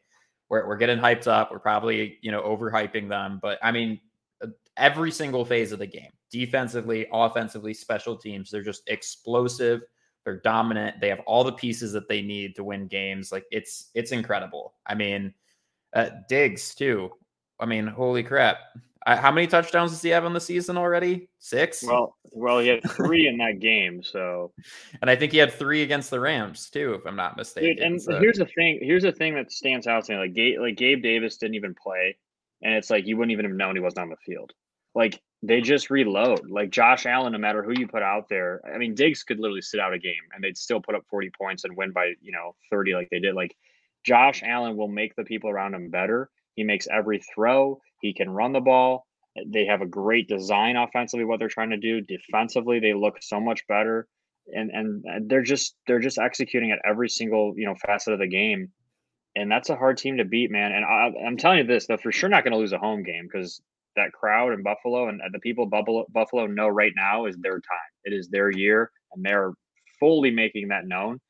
[0.48, 4.00] we're we're getting hyped up, we're probably you know overhyping them, but I mean
[4.42, 9.82] uh, every single phase of the game, defensively, offensively, special teams, they're just explosive.
[10.24, 11.00] They're dominant.
[11.00, 13.30] They have all the pieces that they need to win games.
[13.30, 14.74] Like it's it's incredible.
[14.86, 15.34] I mean,
[15.92, 17.10] uh, Diggs too.
[17.60, 18.56] I mean, holy crap!
[19.06, 21.28] I, how many touchdowns does he have on the season already?
[21.38, 21.82] Six.
[21.82, 24.52] Well, well, he had three in that game, so
[25.02, 27.76] and I think he had three against the Rams too, if I'm not mistaken.
[27.76, 28.80] Dude, and So- here's the thing.
[28.82, 30.18] Here's the thing that stands out to me.
[30.18, 32.16] Like Gabe, like Gabe Davis didn't even play,
[32.62, 34.52] and it's like you wouldn't even have known he wasn't on the field.
[34.94, 36.48] Like they just reload.
[36.48, 38.62] Like Josh Allen, no matter who you put out there.
[38.72, 41.30] I mean, Diggs could literally sit out a game and they'd still put up 40
[41.38, 43.34] points and win by you know 30 like they did.
[43.34, 43.54] Like
[44.04, 46.30] Josh Allen will make the people around him better.
[46.56, 47.80] He makes every throw.
[48.04, 49.06] He can run the ball.
[49.46, 51.24] They have a great design offensively.
[51.24, 54.06] What they're trying to do defensively, they look so much better
[54.52, 58.28] and and they're just they're just executing at every single you know facet of the
[58.28, 58.68] game,
[59.34, 60.72] and that's a hard team to beat, man.
[60.72, 63.02] And I, I'm telling you this, they're for sure not going to lose a home
[63.02, 63.62] game because
[63.96, 67.92] that crowd in Buffalo and the people Buffalo Buffalo know right now is their time.
[68.04, 69.52] It is their year, and they're
[69.98, 71.20] fully making that known.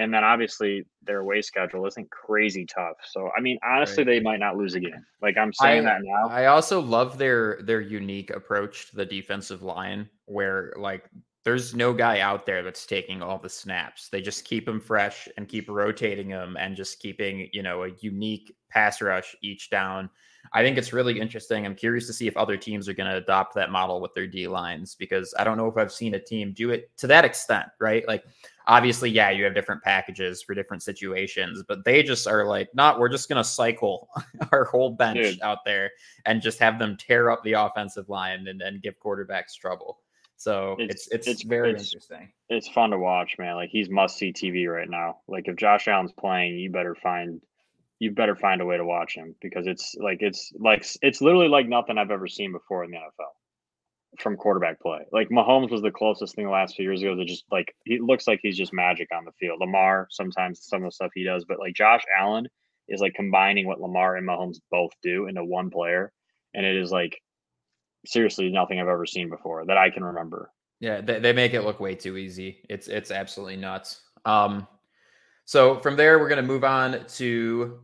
[0.00, 2.96] And then obviously their away schedule isn't crazy tough.
[3.04, 4.14] So I mean, honestly, Right.
[4.14, 5.04] they might not lose again.
[5.20, 6.28] Like I'm saying I- that now.
[6.28, 11.04] I also love their their unique approach to the defensive line, where like
[11.44, 14.08] there's no guy out there that's taking all the snaps.
[14.08, 17.90] They just keep them fresh and keep rotating them and just keeping you know a
[18.00, 20.08] unique pass rush each down.
[20.52, 21.64] I think it's really interesting.
[21.64, 24.26] I'm curious to see if other teams are going to adopt that model with their
[24.26, 27.24] D lines because I don't know if I've seen a team do it to that
[27.24, 28.06] extent, right?
[28.08, 28.24] Like
[28.66, 32.98] obviously, yeah, you have different packages for different situations, but they just are like, not,
[32.98, 34.08] we're just going to cycle
[34.52, 35.40] our whole bench Dude.
[35.42, 35.90] out there
[36.26, 39.98] and just have them tear up the offensive line and, and give quarterbacks trouble.
[40.36, 42.32] So it's It's- it's, it's- very it's- interesting.
[42.48, 43.54] it's fun to watch, man.
[43.56, 45.18] Like he's must see TV right now.
[45.28, 47.40] Like if Josh Allen's playing, you better find
[48.00, 51.48] you better find a way to watch him because it's like it's like it's literally
[51.48, 55.00] like nothing I've ever seen before in the NFL from quarterback play.
[55.12, 58.00] Like Mahomes was the closest thing the last few years ago to just like he
[58.00, 59.60] looks like he's just magic on the field.
[59.60, 62.48] Lamar sometimes some of the stuff he does, but like Josh Allen
[62.88, 66.10] is like combining what Lamar and Mahomes both do into one player,
[66.54, 67.20] and it is like
[68.06, 70.50] seriously nothing I've ever seen before that I can remember.
[70.80, 72.64] Yeah, they, they make it look way too easy.
[72.70, 74.00] It's it's absolutely nuts.
[74.24, 74.66] Um,
[75.44, 77.80] so from there, we're gonna move on to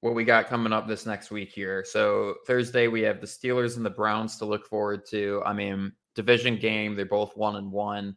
[0.00, 1.84] what we got coming up this next week here.
[1.86, 5.42] So Thursday we have the Steelers and the Browns to look forward to.
[5.44, 6.94] I mean, division game.
[6.96, 8.16] They're both one and one.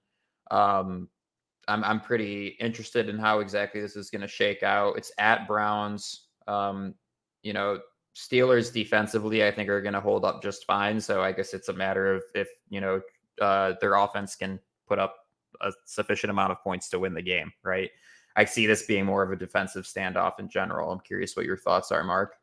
[0.51, 1.09] Um,
[1.67, 4.97] I'm I'm pretty interested in how exactly this is gonna shake out.
[4.97, 6.27] It's at Browns.
[6.47, 6.95] Um,
[7.41, 7.79] you know,
[8.15, 11.01] Steelers defensively, I think, are going to hold up just fine.
[11.01, 13.01] So I guess it's a matter of if you know
[13.41, 15.15] uh, their offense can put up
[15.61, 17.89] a sufficient amount of points to win the game, right?
[18.35, 20.91] I see this being more of a defensive standoff in general.
[20.91, 22.35] I'm curious what your thoughts are, Mark.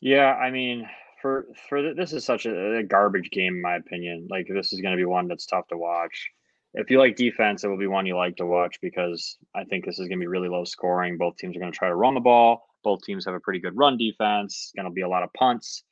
[0.00, 0.88] Yeah, I mean,
[1.22, 4.28] for for th- this is such a, a garbage game in my opinion.
[4.30, 6.30] Like this is going to be one that's tough to watch.
[6.74, 9.84] If you like defense, it will be one you like to watch because I think
[9.84, 11.16] this is going to be really low scoring.
[11.16, 12.66] Both teams are going to try to run the ball.
[12.84, 14.72] Both teams have a pretty good run defense.
[14.76, 15.84] Going to be a lot of punts,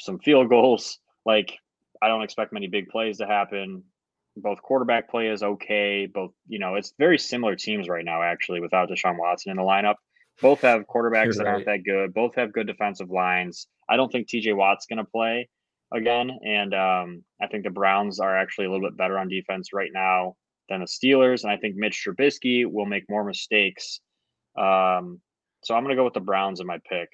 [0.00, 0.98] some field goals.
[1.26, 1.58] Like
[2.00, 3.84] I don't expect many big plays to happen.
[4.36, 6.06] Both quarterback play is okay.
[6.06, 9.62] Both, you know, it's very similar teams right now actually without Deshaun Watson in the
[9.62, 9.96] lineup.
[10.40, 12.14] Both have quarterbacks You're that aren't that good.
[12.14, 13.66] Both have good defensive lines.
[13.88, 15.48] I don't think TJ Watt's going to play
[15.92, 16.30] again.
[16.46, 19.90] And um, I think the Browns are actually a little bit better on defense right
[19.92, 20.36] now
[20.68, 21.42] than the Steelers.
[21.42, 24.00] And I think Mitch Trubisky will make more mistakes
[24.58, 25.20] um,
[25.62, 27.08] So I'm gonna go with the Browns in my pick.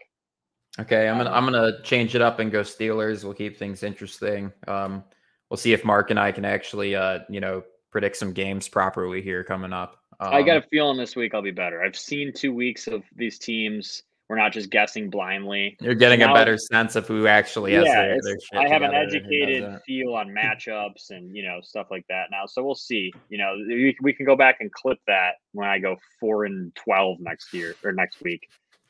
[0.78, 3.24] Okay, I'm gonna I'm gonna change it up and go Steelers.
[3.24, 4.52] We'll keep things interesting.
[4.66, 5.04] Um,
[5.50, 9.22] we'll see if Mark and I can actually, uh, you know, predict some games properly
[9.22, 9.96] here coming up.
[10.20, 11.82] Um, I got a feeling this week I'll be better.
[11.82, 14.02] I've seen two weeks of these teams.
[14.28, 15.78] We're not just guessing blindly.
[15.80, 18.82] You're getting now, a better sense of who actually has yeah, their, their I have
[18.82, 22.44] an educated feel on matchups and you know stuff like that now.
[22.44, 23.10] So we'll see.
[23.30, 26.74] You know, we, we can go back and clip that when I go four and
[26.74, 28.46] twelve next year or next week,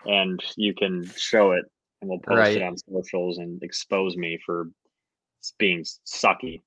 [0.06, 1.64] and you can show it
[2.00, 2.56] and we'll post right.
[2.56, 4.68] it on socials and expose me for
[5.58, 6.62] being sucky.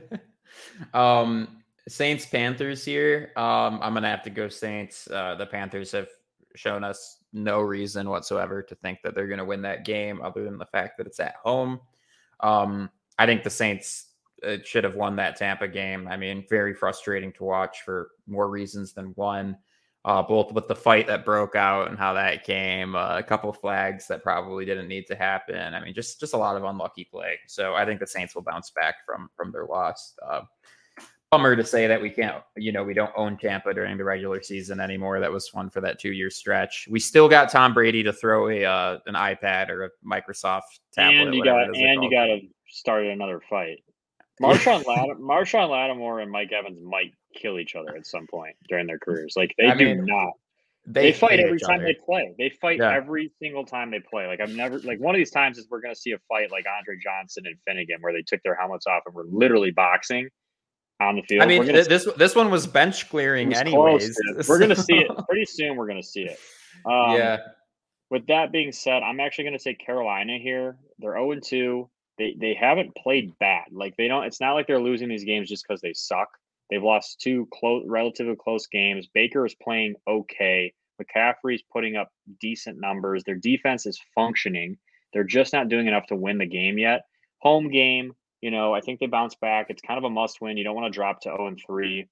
[0.94, 3.32] um, Saints Panthers here.
[3.36, 5.08] Um, I'm gonna have to go Saints.
[5.10, 6.08] Uh, the Panthers have
[6.54, 10.58] shown us no reason whatsoever to think that they're gonna win that game, other than
[10.58, 11.80] the fact that it's at home.
[12.40, 14.08] Um, I think the Saints
[14.46, 16.08] uh, should have won that Tampa game.
[16.08, 19.56] I mean, very frustrating to watch for more reasons than one
[20.04, 23.52] uh, both with the fight that broke out and how that came, uh, a couple
[23.52, 25.74] flags that probably didn't need to happen.
[25.74, 27.38] I mean, just just a lot of unlucky play.
[27.46, 30.14] So I think the Saints will bounce back from from their loss.
[30.26, 30.42] Uh,
[31.30, 34.42] bummer to say that we can't, you know, we don't own Tampa during the regular
[34.42, 35.18] season anymore.
[35.18, 36.86] That was fun for that two year stretch.
[36.90, 41.28] We still got Tom Brady to throw a uh, an iPad or a Microsoft tablet.
[41.28, 43.82] And you got and you got to start another fight.
[44.42, 48.86] Marshon Lattimore, Marshon Lattimore and Mike Evans might kill each other at some point during
[48.86, 49.34] their careers.
[49.36, 50.32] Like they I do mean, not.
[50.84, 51.84] They, they fight every time other.
[51.84, 52.34] they play.
[52.38, 52.92] They fight yeah.
[52.92, 54.26] every single time they play.
[54.26, 56.64] Like I'm never like one of these times is we're gonna see a fight like
[56.78, 60.28] Andre Johnson and Finnegan where they took their helmets off and were literally boxing
[61.00, 61.42] on the field.
[61.42, 64.18] I mean, this this one was bench clearing was anyways.
[64.34, 65.76] Close, we're gonna see it pretty soon.
[65.76, 66.38] We're gonna see it.
[66.84, 67.38] Um, yeah.
[68.10, 70.76] With that being said, I'm actually gonna take Carolina here.
[70.98, 71.88] They're 0 2.
[72.22, 73.64] They they haven't played bad.
[73.72, 74.24] Like they don't.
[74.24, 76.28] It's not like they're losing these games just because they suck.
[76.70, 79.08] They've lost two close, relatively close games.
[79.12, 80.72] Baker is playing okay.
[81.02, 83.24] McCaffrey's putting up decent numbers.
[83.24, 84.78] Their defense is functioning.
[85.12, 87.02] They're just not doing enough to win the game yet.
[87.40, 89.66] Home game, you know, I think they bounce back.
[89.68, 90.56] It's kind of a must win.
[90.56, 92.06] You don't want to drop to 0 and 3.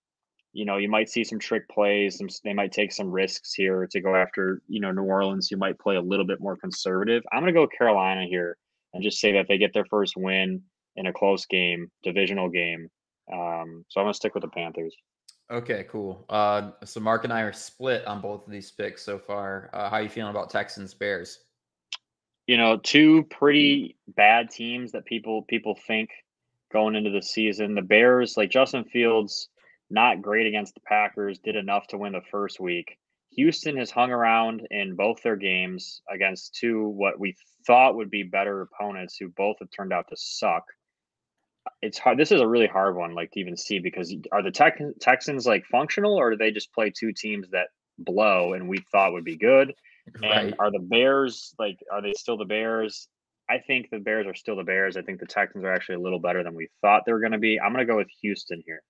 [0.55, 2.19] You know, you might see some trick plays.
[2.19, 5.53] Some, they might take some risks here to go after, you know, New Orleans.
[5.53, 7.23] You might play a little bit more conservative.
[7.33, 8.57] I'm going to go Carolina here
[8.93, 10.63] and just say that they get their first win
[10.97, 12.89] in a close game, divisional game.
[13.33, 14.95] Um, so I'm gonna stick with the Panthers.
[15.51, 16.25] Okay, cool.
[16.29, 19.69] Uh, so Mark and I are split on both of these picks so far.
[19.73, 21.41] Uh, how are you feeling about Texans Bears?
[22.47, 26.11] You know, two pretty bad teams that people people think
[26.73, 27.75] going into the season.
[27.75, 29.49] The Bears, like Justin Fields,
[29.91, 32.97] not great against the Packers, did enough to win the first week.
[33.31, 38.23] Houston has hung around in both their games against two what we thought would be
[38.23, 40.65] better opponents who both have turned out to suck
[41.83, 42.19] it's hard.
[42.19, 45.47] This is a really hard one, like to even see because are the Tex- Texans
[45.47, 49.25] like functional, or do they just play two teams that blow and we thought would
[49.25, 49.75] be good?
[50.21, 50.47] Right.
[50.47, 53.09] And are the Bears like are they still the Bears?
[53.49, 54.97] I think the Bears are still the Bears.
[54.97, 57.33] I think the Texans are actually a little better than we thought they were going
[57.33, 57.59] to be.
[57.61, 58.83] I'm going to go with Houston here.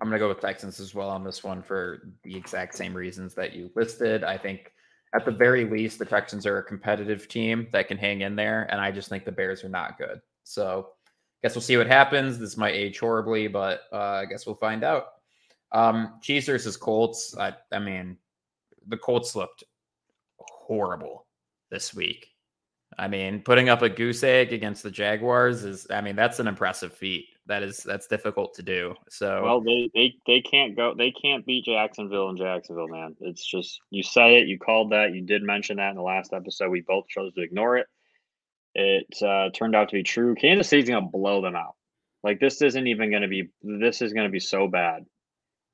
[0.00, 2.94] I'm going to go with Texans as well on this one for the exact same
[2.94, 4.22] reasons that you listed.
[4.22, 4.72] I think
[5.14, 8.68] at the very least, the Texans are a competitive team that can hang in there,
[8.70, 10.20] and I just think the Bears are not good.
[10.44, 12.38] So I guess we'll see what happens.
[12.38, 15.06] This might age horribly, but uh, I guess we'll find out.
[15.72, 17.36] Um, Chiefs versus Colts.
[17.38, 18.16] I, I mean,
[18.86, 19.64] the Colts looked
[20.38, 21.26] horrible
[21.70, 22.28] this week.
[22.98, 26.48] I mean, putting up a goose egg against the Jaguars is, I mean, that's an
[26.48, 27.26] impressive feat.
[27.48, 28.94] That is, that's difficult to do.
[29.08, 33.16] So, well, they they they can't go, they can't beat Jacksonville and Jacksonville, man.
[33.20, 36.34] It's just you said it, you called that, you did mention that in the last
[36.34, 36.68] episode.
[36.68, 37.86] We both chose to ignore it.
[38.74, 40.34] It uh, turned out to be true.
[40.34, 41.74] Kansas City's to blow them out.
[42.22, 43.48] Like this isn't even to be.
[43.62, 45.06] This is to be so bad.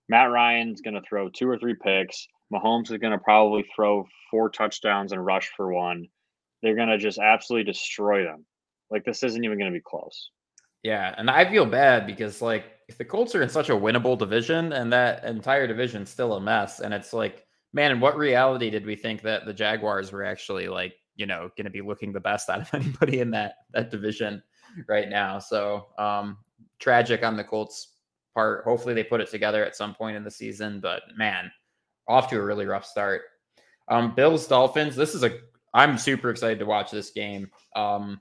[0.09, 2.29] Matt Ryan's to throw two or three picks.
[2.53, 6.07] Mahomes is to probably throw four touchdowns and rush for one.
[6.63, 8.47] They're to just absolutely destroy them.
[8.91, 10.31] Like this isn't even to be close.
[10.85, 14.19] Yeah, and I feel bad because like if the Colts are in such a winnable
[14.19, 18.69] division and that entire division's still a mess, and it's like, man, in what reality
[18.69, 22.13] did we think that the Jaguars were actually like you know going to be looking
[22.13, 24.43] the best out of anybody in that that division
[24.87, 25.39] right now.
[25.39, 26.37] So um,
[26.79, 27.95] tragic on the Colts
[28.35, 28.65] part.
[28.65, 31.51] Hopefully they put it together at some point in the season, but man,
[32.09, 33.23] off to a really rough start.
[33.89, 34.97] Um, Bills Dolphins.
[34.97, 35.39] This is a
[35.73, 37.51] I'm super excited to watch this game.
[37.75, 38.21] Um,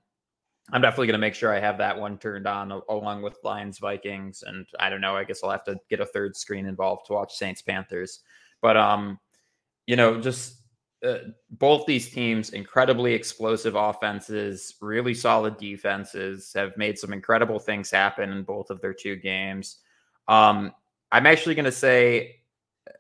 [0.72, 3.80] I'm definitely going to make sure I have that one turned on along with Lions
[3.80, 5.16] Vikings, and I don't know.
[5.16, 8.22] I guess I'll have to get a third screen involved to watch Saints Panthers.
[8.62, 9.20] But um,
[9.88, 10.62] you know, just
[11.06, 11.18] uh,
[11.52, 18.32] both these teams incredibly explosive offenses, really solid defenses, have made some incredible things happen
[18.32, 19.80] in both of their two games.
[20.30, 20.72] Um,
[21.12, 22.38] I'm actually going to say,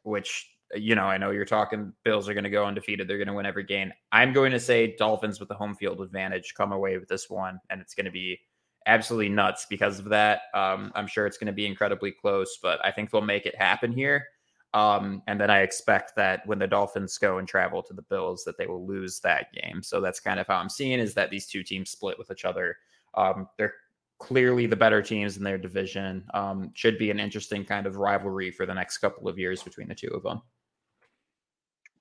[0.04, 3.08] which you know, I know you're talking Bills are going to go undefeated.
[3.08, 3.92] They're going to win every game.
[4.12, 7.60] I'm going to say Dolphins with the home field advantage come away with this one,
[7.70, 8.40] and it's going to be
[8.86, 10.42] absolutely nuts because of that.
[10.54, 13.56] Um, I'm sure it's going to be incredibly close, but I think they'll make it
[13.56, 14.26] happen here.
[14.74, 18.44] Um, and then I expect that when the Dolphins go and travel to the Bills,
[18.44, 19.84] that they will lose that game.
[19.84, 22.44] So that's kind of how I'm seeing is that these two teams split with each
[22.46, 22.78] other.
[23.14, 23.76] Um, they're
[24.20, 26.26] clearly the better teams in their division.
[26.34, 29.88] Um, should be an interesting kind of rivalry for the next couple of years between
[29.88, 30.42] the two of them.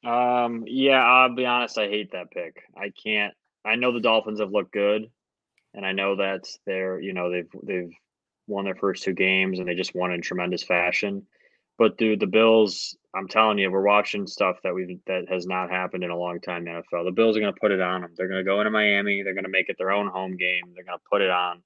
[0.05, 1.79] Um, yeah, I'll be honest.
[1.79, 2.63] I hate that pick.
[2.77, 3.35] I can't.
[3.65, 5.11] I know the Dolphins have looked good,
[5.75, 7.93] and I know that they're you know they've they've
[8.47, 11.27] won their first two games and they just won in tremendous fashion.
[11.79, 15.71] But dude, the Bills, I'm telling you, we're watching stuff that we that has not
[15.71, 17.05] happened in a long time in the NFL.
[17.05, 18.13] The Bills are going to put it on them.
[18.17, 19.23] They're going to go into Miami.
[19.23, 20.73] They're going to make it their own home game.
[20.75, 21.63] They're going to put it on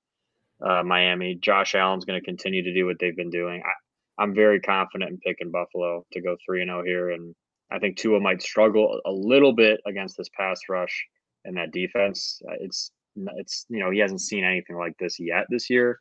[0.64, 1.34] uh, Miami.
[1.34, 3.62] Josh Allen's going to continue to do what they've been doing.
[3.64, 7.34] I, I'm very confident in picking Buffalo to go three and zero oh here, and
[7.70, 11.06] I think Tua might struggle a little bit against this pass rush
[11.44, 12.40] and that defense.
[12.48, 12.90] Uh, it's
[13.36, 15.98] it's you know he hasn't seen anything like this yet this year,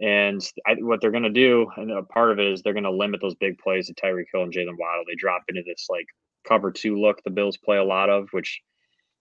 [0.00, 2.84] and I, what they're going to do, and a part of it is they're going
[2.84, 5.04] to limit those big plays to Tyreek Hill and Jaylen Waddle.
[5.06, 6.06] They drop into this like
[6.46, 8.60] cover two look the Bills play a lot of, which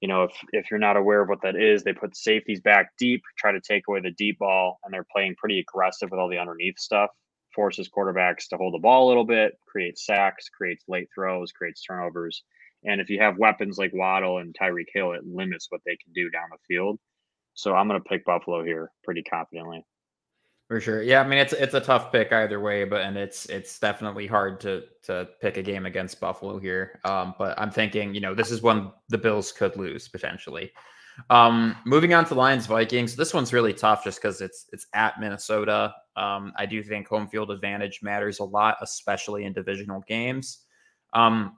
[0.04, 2.90] you know, if if you're not aware of what that is, they put safeties back
[2.98, 6.30] deep, try to take away the deep ball, and they're playing pretty aggressive with all
[6.30, 7.10] the underneath stuff.
[7.54, 11.82] Forces quarterbacks to hold the ball a little bit, creates sacks, creates late throws, creates
[11.82, 12.44] turnovers.
[12.84, 16.12] And if you have weapons like Waddle and Tyreek Hill, it limits what they can
[16.14, 17.00] do down the field.
[17.54, 19.86] So I'm going to pick Buffalo here pretty confidently.
[20.68, 21.04] For sure.
[21.04, 24.26] Yeah, I mean it's it's a tough pick either way, but and it's it's definitely
[24.26, 27.00] hard to to pick a game against Buffalo here.
[27.04, 30.72] Um, but I'm thinking, you know, this is one the Bills could lose potentially.
[31.30, 33.16] Um, moving on to Lions Vikings.
[33.16, 35.94] This one's really tough just because it's it's at Minnesota.
[36.16, 40.60] Um, I do think home field advantage matters a lot, especially in divisional games.
[41.14, 41.58] Um,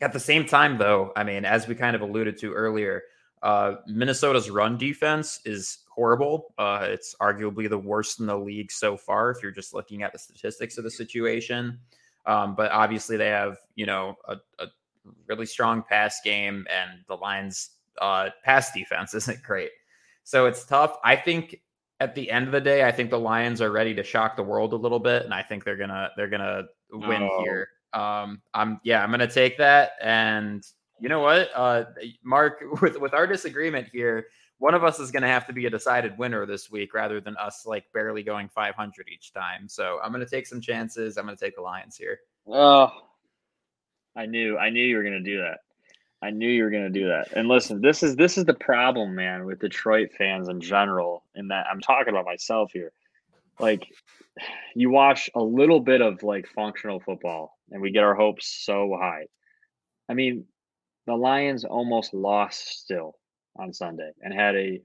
[0.00, 3.02] at the same time, though, I mean, as we kind of alluded to earlier,
[3.42, 6.54] uh, Minnesota's run defense is horrible.
[6.58, 10.12] Uh, it's arguably the worst in the league so far if you're just looking at
[10.12, 11.78] the statistics of the situation.
[12.26, 14.66] Um, but obviously, they have you know a, a,
[15.26, 17.70] really strong pass game, and the Lions'
[18.00, 19.70] uh, pass defense isn't great.
[20.24, 20.96] So it's tough.
[21.04, 21.60] I think
[22.00, 24.42] at the end of the day, I think the Lions are ready to shock the
[24.42, 27.42] world a little bit, and I think they're gonna they're gonna win oh.
[27.42, 27.68] here.
[27.92, 30.62] Um, I'm yeah, I'm gonna take that, and
[31.00, 31.84] you know what, uh,
[32.22, 34.26] Mark, with with our disagreement here,
[34.58, 37.20] one of us is going to have to be a decided winner this week rather
[37.20, 39.68] than us like barely going 500 each time.
[39.68, 41.16] So I'm going to take some chances.
[41.16, 42.18] I'm going to take the Lions here.
[42.46, 42.90] Oh,
[44.16, 45.60] I knew, I knew you were going to do that.
[46.20, 47.28] I knew you were going to do that.
[47.36, 51.22] And listen, this is this is the problem, man, with Detroit fans in general.
[51.34, 52.92] In that I'm talking about myself here.
[53.60, 53.86] Like,
[54.74, 58.96] you watch a little bit of like functional football, and we get our hopes so
[59.00, 59.26] high.
[60.08, 60.46] I mean,
[61.06, 63.16] the Lions almost lost still
[63.56, 64.80] on Sunday and had a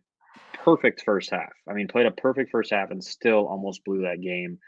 [0.54, 1.52] perfect first half.
[1.68, 4.60] I mean, played a perfect first half and still almost blew that game.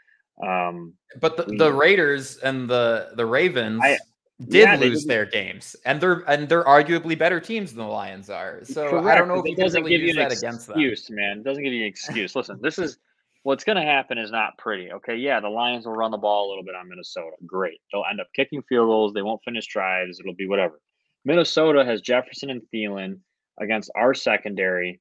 [0.42, 3.98] Um, but the, the Raiders and the the Ravens I,
[4.40, 8.28] did yeah, lose their games, and they're and they're arguably better teams than the Lions
[8.28, 8.60] are.
[8.64, 11.38] So correct, I don't know if it doesn't really give you an excuse, man.
[11.38, 12.36] It doesn't give you an excuse.
[12.36, 12.98] Listen, this is
[13.44, 14.92] what's going to happen is not pretty.
[14.92, 17.36] Okay, yeah, the Lions will run the ball a little bit on Minnesota.
[17.46, 19.14] Great, they'll end up kicking field goals.
[19.14, 20.20] They won't finish drives.
[20.20, 20.80] It'll be whatever.
[21.24, 23.20] Minnesota has Jefferson and Thielen
[23.58, 25.00] against our secondary.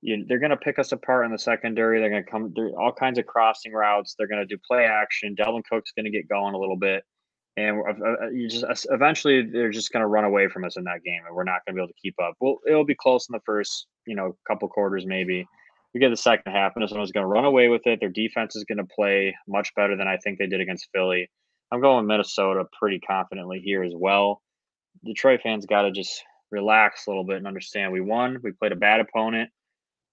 [0.00, 2.00] You, they're going to pick us apart in the secondary.
[2.00, 4.14] They're going to come through all kinds of crossing routes.
[4.16, 5.34] They're going to do play action.
[5.34, 7.02] Dalvin Cook's going to get going a little bit,
[7.56, 10.84] and uh, uh, you just eventually they're just going to run away from us in
[10.84, 12.34] that game, and we're not going to be able to keep up.
[12.40, 15.46] Well, it'll be close in the first, you know, couple quarters maybe.
[15.94, 18.00] We get the second half, Minnesota's going to run away with it.
[18.00, 21.30] Their defense is going to play much better than I think they did against Philly.
[21.72, 24.42] I'm going Minnesota pretty confidently here as well.
[25.04, 28.38] Detroit fans got to just relax a little bit and understand we won.
[28.42, 29.50] We played a bad opponent.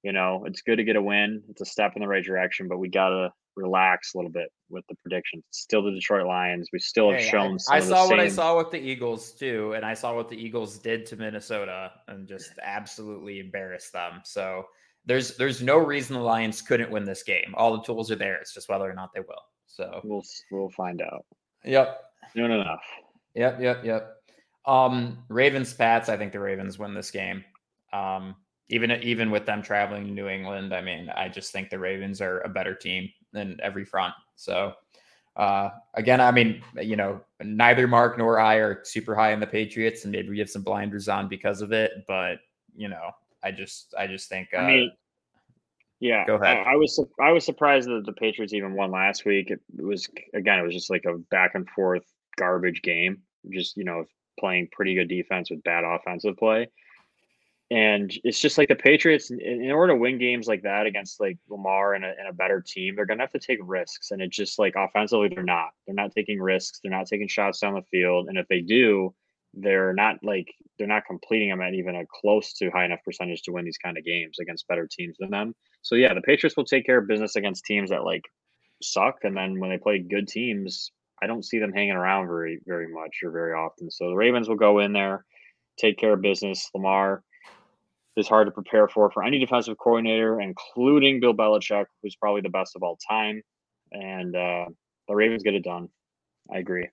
[0.03, 1.43] You know, it's good to get a win.
[1.49, 4.49] It's a step in the right direction, but we got to relax a little bit
[4.69, 5.43] with the predictions.
[5.51, 6.69] still the Detroit Lions.
[6.73, 7.57] We still have hey, shown.
[7.69, 10.35] I, I saw what I saw with the Eagles too, and I saw what the
[10.35, 14.21] Eagles did to Minnesota and just absolutely embarrassed them.
[14.23, 14.65] So
[15.05, 17.53] there's there's no reason the Lions couldn't win this game.
[17.55, 18.35] All the tools are there.
[18.37, 19.43] It's just whether or not they will.
[19.67, 21.25] So we'll we'll find out.
[21.65, 21.99] Yep.
[22.33, 22.83] Soon enough.
[23.35, 23.59] Yep.
[23.61, 23.85] Yep.
[23.85, 24.15] Yep.
[24.65, 26.09] Um, Ravens Pats.
[26.09, 27.43] I think the Ravens win this game.
[27.91, 28.35] Um,
[28.69, 32.21] even even with them traveling to New England, I mean, I just think the Ravens
[32.21, 34.13] are a better team than every front.
[34.36, 34.73] So
[35.36, 39.47] uh, again, I mean, you know, neither Mark nor I are super high on the
[39.47, 41.91] Patriots, and maybe we have some blinders on because of it.
[42.07, 42.39] But
[42.75, 43.11] you know,
[43.43, 44.49] I just I just think.
[44.53, 44.91] Uh, I mean,
[45.99, 46.57] yeah, go ahead.
[46.57, 49.49] I, I, was I was surprised that the Patriots even won last week.
[49.49, 52.03] It was again, it was just like a back and forth
[52.38, 53.21] garbage game
[53.51, 54.05] just you know
[54.39, 56.67] playing pretty good defense with bad offensive play.
[57.74, 61.39] And it's just like the Patriots, in, order to win games like that against like
[61.49, 64.11] Lamar and a, and a better team, they're going to have to take risks.
[64.11, 65.69] And it's just like offensively, they're not.
[65.88, 66.80] They're not taking risks.
[66.84, 68.28] They're not taking shots down the field.
[68.30, 69.15] And if they do,
[69.55, 73.41] they're not like they're not completing them at even a close to high enough percentage
[73.43, 75.55] to win these kind of games against better teams than them.
[75.82, 78.24] So yeah, the Patriots will take care of business against teams that like
[78.84, 82.59] suck, and then when they play good teams, I don't see them hanging around very
[82.67, 83.89] very much or very often.
[83.89, 85.26] So the Ravens will go in there,
[85.80, 86.69] take care of business.
[86.76, 87.24] Lamar
[88.16, 92.49] is hard to prepare for for any defensive coordinator, including Bill Belichick, who's probably the
[92.49, 93.41] best of all time.
[93.91, 94.66] And uh,
[95.07, 95.89] the Ravens get it done.
[96.53, 96.89] I agree.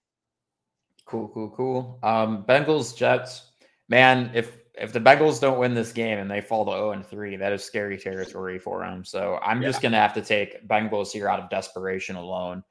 [1.06, 1.98] Cool, cool, cool.
[2.02, 3.50] Um, Bengals, Jets.
[3.88, 7.04] Man, if if the Bengals don't win this game and they fall to 0 and
[7.04, 9.04] 3, that is scary territory for them.
[9.04, 9.68] So I'm yeah.
[9.68, 12.62] just gonna have to take Bengals here out of desperation alone.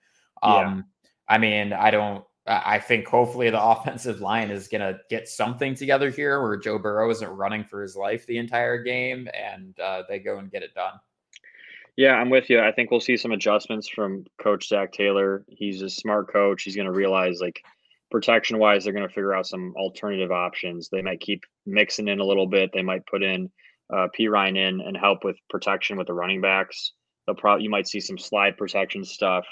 [0.41, 0.81] Um, yeah.
[1.27, 5.75] I mean, I don't I think hopefully the offensive line is going to get something
[5.75, 10.03] together here where Joe Burrow isn't running for his life the entire game and uh,
[10.09, 10.93] they go and get it done.
[11.95, 12.61] Yeah, I'm with you.
[12.61, 15.43] I think we'll see some adjustments from Coach Zac Taylor.
[15.49, 16.63] He's a smart coach.
[16.63, 17.61] He's going to realize, like,
[18.09, 20.87] protection wise, they're going to figure out some alternative options.
[20.87, 22.71] They might keep mixing in a little bit.
[22.73, 23.51] They might put in
[23.93, 26.93] uh, Perine in and help with protection with the running backs.
[27.25, 29.45] They'll probably you might see some slide protection stuff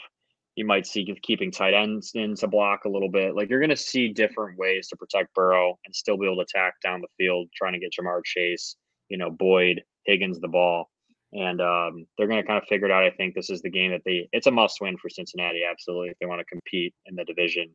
[0.57, 3.35] you might see keeping tight ends in to block a little bit.
[3.35, 6.41] Like you're going to see different ways to protect Burrow and still be able to
[6.41, 8.75] attack down the field, trying to get Ja'Marr Chase,
[9.07, 10.89] you know, Boyd, Higgins the ball.
[11.31, 13.03] And um, they're going to kind of figure it out.
[13.03, 16.09] I think this is the game that they, it's a must win for Cincinnati, absolutely,
[16.09, 17.69] if they want to compete in the division.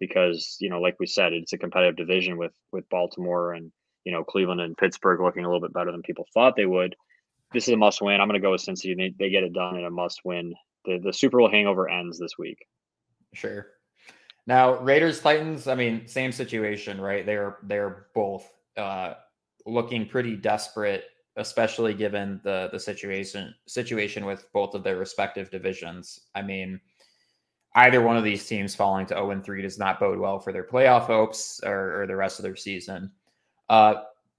[0.00, 3.70] Because, you know, like we said, it's a competitive division with with Baltimore and,
[4.04, 6.96] you know, Cleveland and Pittsburgh looking a little bit better than people thought they would.
[7.52, 8.20] This is a must win.
[8.20, 9.14] I'm going to go with Cincinnati.
[9.16, 10.54] They, they get it done in a must win
[10.86, 12.66] the the Super Bowl hangover ends this week.
[13.34, 13.66] Sure.
[14.46, 15.66] Now Raiders Titans.
[15.68, 17.26] I mean, same situation, right?
[17.26, 19.14] They're they're both uh,
[19.66, 21.04] looking pretty desperate,
[21.36, 26.20] especially given the the situation situation with both of their respective divisions.
[26.34, 26.80] I mean,
[27.76, 30.52] either one of these teams falling to 0 and 3 does not bode well for
[30.52, 33.10] their playoff hopes or, or the rest of their season.
[33.68, 33.96] Uh,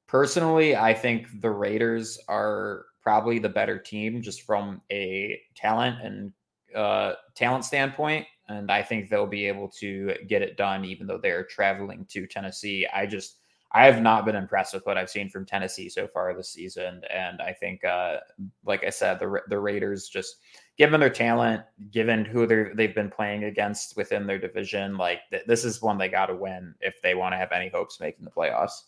[0.07, 6.33] personally, I think the Raiders are probably the better team just from a talent and
[6.77, 8.25] uh, talent standpoint.
[8.49, 12.25] And I think they'll be able to get it done, even though they're traveling to
[12.25, 12.87] Tennessee.
[12.93, 13.39] I just,
[13.73, 17.01] I have not been impressed with what I've seen from Tennessee so far this season.
[17.13, 18.17] And I think, uh,
[18.63, 20.37] like I said, the, the Raiders just,
[20.77, 25.45] given their talent, given who they they've been playing against within their division, like th-
[25.47, 28.23] this is one they got to win if they want to have any hopes making
[28.23, 28.83] the playoffs.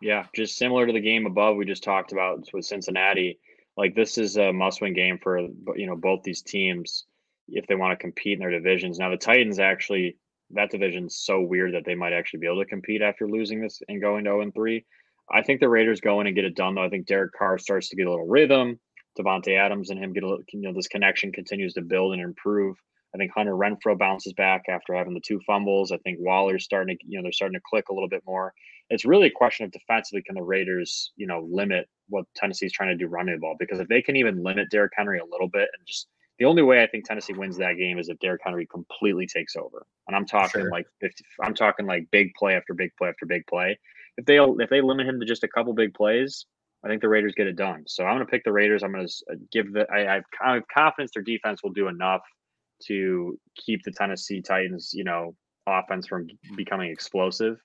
[0.00, 3.38] Yeah, just similar to the game above we just talked about with Cincinnati
[3.76, 7.04] like this is a must-win game for you know both these teams
[7.48, 8.98] if they want to compete in their divisions.
[8.98, 10.16] Now the Titans actually
[10.50, 13.80] that division's so weird that they might actually be able to compete after losing this
[13.88, 14.84] and going to 0 and 3.
[15.32, 16.84] I think the Raiders go in and get it done though.
[16.84, 18.78] I think Derek Carr starts to get a little rhythm.
[19.18, 22.22] Davante Adams and him get a little, you know, this connection continues to build and
[22.22, 22.76] improve.
[23.14, 25.92] I think Hunter Renfrow bounces back after having the two fumbles.
[25.92, 28.52] I think Waller's starting to, you know, they're starting to click a little bit more.
[28.90, 32.90] It's really a question of defensively can the Raiders, you know, limit what Tennessee's trying
[32.90, 35.48] to do running the ball because if they can even limit Derrick Henry a little
[35.48, 38.42] bit and just the only way I think Tennessee wins that game is if Derrick
[38.44, 39.86] Henry completely takes over.
[40.06, 40.70] And I'm talking sure.
[40.70, 43.78] like 50, I'm talking like big play after big play after big play.
[44.16, 46.46] If they if they limit him to just a couple big plays,
[46.84, 47.84] I think the Raiders get it done.
[47.86, 48.82] So I'm going to pick the Raiders.
[48.82, 52.22] I'm going to uh, give the I, I have confidence their defense will do enough
[52.86, 55.34] to keep the Tennessee Titans, you know,
[55.66, 57.58] offense from becoming explosive.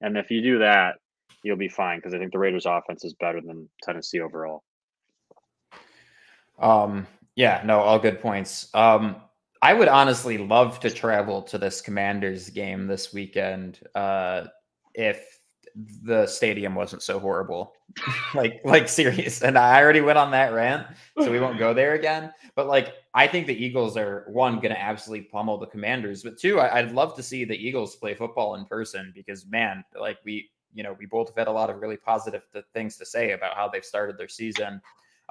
[0.00, 0.96] And if you do that,
[1.42, 4.62] you'll be fine because I think the Raiders' offense is better than Tennessee overall.
[6.58, 7.06] Um,
[7.36, 8.68] yeah, no, all good points.
[8.74, 9.16] Um,
[9.62, 14.44] I would honestly love to travel to this Commanders game this weekend uh,
[14.94, 15.38] if
[16.02, 17.72] the stadium wasn't so horrible.
[18.34, 19.42] like, like serious.
[19.42, 20.86] And I already went on that rant,
[21.18, 22.32] so we won't go there again.
[22.54, 26.38] But like, I think the Eagles are one going to absolutely pummel the Commanders, but
[26.38, 30.18] two, I, would love to see the Eagles play football in person because man, like
[30.24, 33.06] we, you know, we both have had a lot of really positive th- things to
[33.06, 34.80] say about how they've started their season.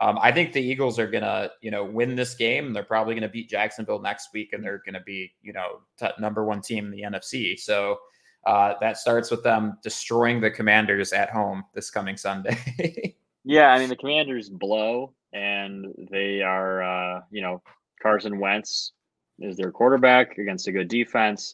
[0.02, 2.74] Um, I think the Eagles are gonna, you know, win this game.
[2.74, 6.44] They're probably gonna beat Jacksonville next week, and they're gonna be, you know, t- number
[6.44, 7.58] one team in the NFC.
[7.58, 8.00] So
[8.48, 13.16] uh, that starts with them destroying the Commanders at home this coming Sunday.
[13.44, 17.62] yeah, I mean the Commanders blow, and they are, uh, you know,
[18.02, 18.94] Carson Wentz
[19.38, 21.54] is their quarterback against a good defense.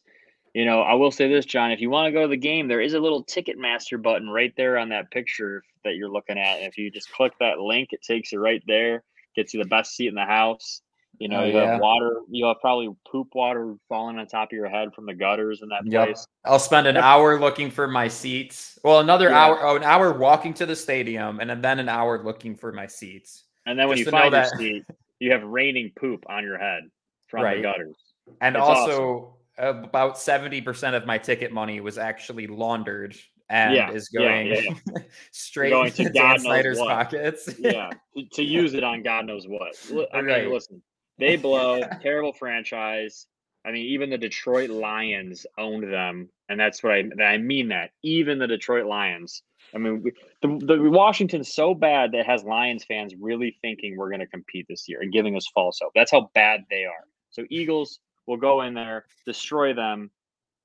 [0.58, 1.70] You know, I will say this, John.
[1.70, 4.51] If you want to go to the game, there is a little Ticketmaster button right
[4.58, 6.58] there on that picture that you're looking at.
[6.58, 9.03] And if you just click that link, it takes you right there,
[9.36, 10.82] gets you the best seat in the house.
[11.20, 11.74] You know, oh, you yeah.
[11.74, 12.22] have water.
[12.28, 15.70] You have probably poop water falling on top of your head from the gutters in
[15.70, 16.08] that yep.
[16.08, 16.26] place.
[16.43, 18.80] I'll spend an hour looking for my seats.
[18.84, 19.38] Well, another yeah.
[19.38, 19.64] hour.
[19.64, 23.43] Oh, an hour walking to the stadium, and then an hour looking for my seats.
[23.68, 24.58] And then when Just you find your that...
[24.58, 24.86] seat,
[25.20, 26.82] you have raining poop on your head
[27.28, 27.58] from right.
[27.58, 27.95] the gutters.
[28.41, 29.36] And it's also, awesome.
[29.58, 33.16] About 70% of my ticket money was actually laundered
[33.49, 35.01] and yeah, is going yeah, yeah,
[35.32, 36.89] straight going to Dan Snyder's what.
[36.89, 37.49] pockets.
[37.58, 37.89] yeah,
[38.34, 39.76] to, use it on God knows what.
[40.14, 40.47] I mean, right.
[40.49, 40.82] listen,
[41.18, 43.28] they blow, terrible franchise.
[43.66, 47.70] I mean, even the Detroit Lions owned them, and that's what I I mean.
[47.70, 49.43] That even the Detroit Lions.
[49.76, 50.01] I mean,
[50.41, 54.66] the, the Washington's so bad that has Lions fans really thinking we're going to compete
[54.70, 55.91] this year and giving us false hope.
[55.93, 57.03] That's how bad they are.
[57.32, 60.11] So Eagles will go in there, destroy them,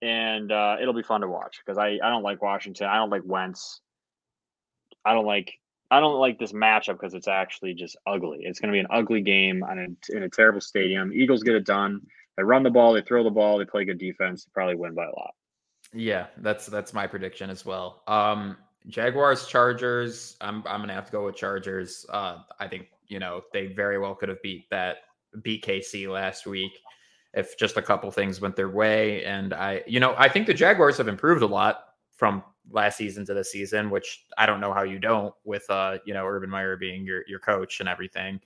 [0.03, 2.89] and uh, it'll be fun to watch because I, I don't like Washington.
[2.89, 3.81] I don't like Wentz.
[5.05, 5.53] I don't like
[5.91, 8.41] I don't like this matchup because it's actually just ugly.
[8.43, 11.13] It's going to be an ugly game on a, in a terrible stadium.
[11.13, 12.01] Eagles get it done.
[12.39, 14.95] They run the ball, they throw the ball, they play good defense, they probably win
[14.95, 15.35] by a lot.
[15.93, 18.03] Yeah, that's that's my prediction as well.
[18.07, 18.57] Um,
[18.89, 20.37] Jaguars, Chargers.
[20.41, 22.07] I'm I'm gonna have to go with Chargers.
[22.09, 24.99] Uh, I think you know they very well could have beat that
[25.43, 26.73] beat KC last week
[27.35, 29.25] if just a couple things went their way.
[29.25, 33.25] And I, you know, I think the Jaguars have improved a lot from last season
[33.27, 36.51] to this season, which I don't know how you don't with uh, you know, Urban
[36.51, 38.41] Meyer being your your coach and everything.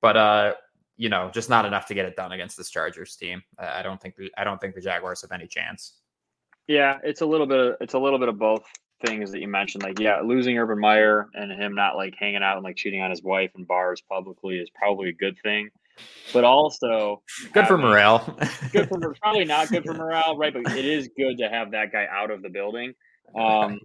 [0.00, 0.54] But uh,
[0.96, 3.42] you know, just not enough to get it done against this Chargers team.
[3.58, 5.94] I don't think the, I don't think the Jaguars have any chance.
[6.66, 8.64] Yeah, it's a little bit of, it's a little bit of both
[9.04, 9.82] things that you mentioned.
[9.82, 13.10] Like, yeah, losing Urban Meyer and him not like hanging out and like cheating on
[13.10, 15.70] his wife in bars publicly is probably a good thing
[16.32, 17.22] but also
[17.52, 18.38] good for morale.
[18.72, 20.52] good for probably not good for morale, right?
[20.52, 22.94] But it is good to have that guy out of the building.
[23.34, 23.80] Um,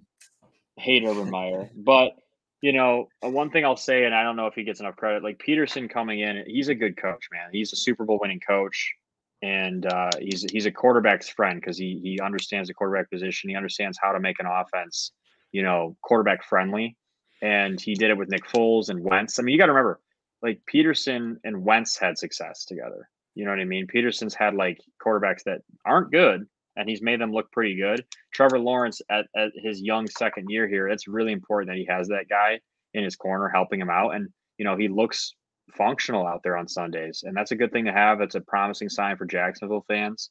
[0.77, 2.13] hate Urban Meyer, but
[2.61, 4.95] you know, uh, one thing I'll say, and I don't know if he gets enough
[4.95, 5.23] credit.
[5.23, 7.49] Like Pederson coming in, he's a good coach, man.
[7.51, 8.93] He's a Super Bowl winning coach,
[9.41, 13.49] and uh, he's he's a quarterback's friend because he he understands the quarterback position.
[13.49, 15.11] He understands how to make an offense,
[15.51, 16.95] you know, quarterback friendly.
[17.39, 19.37] And he did it with Nick Foles and Wentz.
[19.37, 19.99] I mean, you got to remember
[20.41, 23.09] like Pederson and Wentz had success together.
[23.35, 23.87] You know what I mean?
[23.87, 28.03] Pederson's had like quarterbacks that aren't good, and he's made them look pretty good.
[28.33, 32.07] Trevor Lawrence at, at his young second year here, it's really important that he has
[32.07, 32.59] that guy
[32.93, 34.15] in his corner helping him out.
[34.15, 35.33] And, you know, he looks
[35.75, 37.23] functional out there on Sundays.
[37.25, 38.19] And that's a good thing to have.
[38.19, 40.29] That's a promising sign for Jacksonville fans.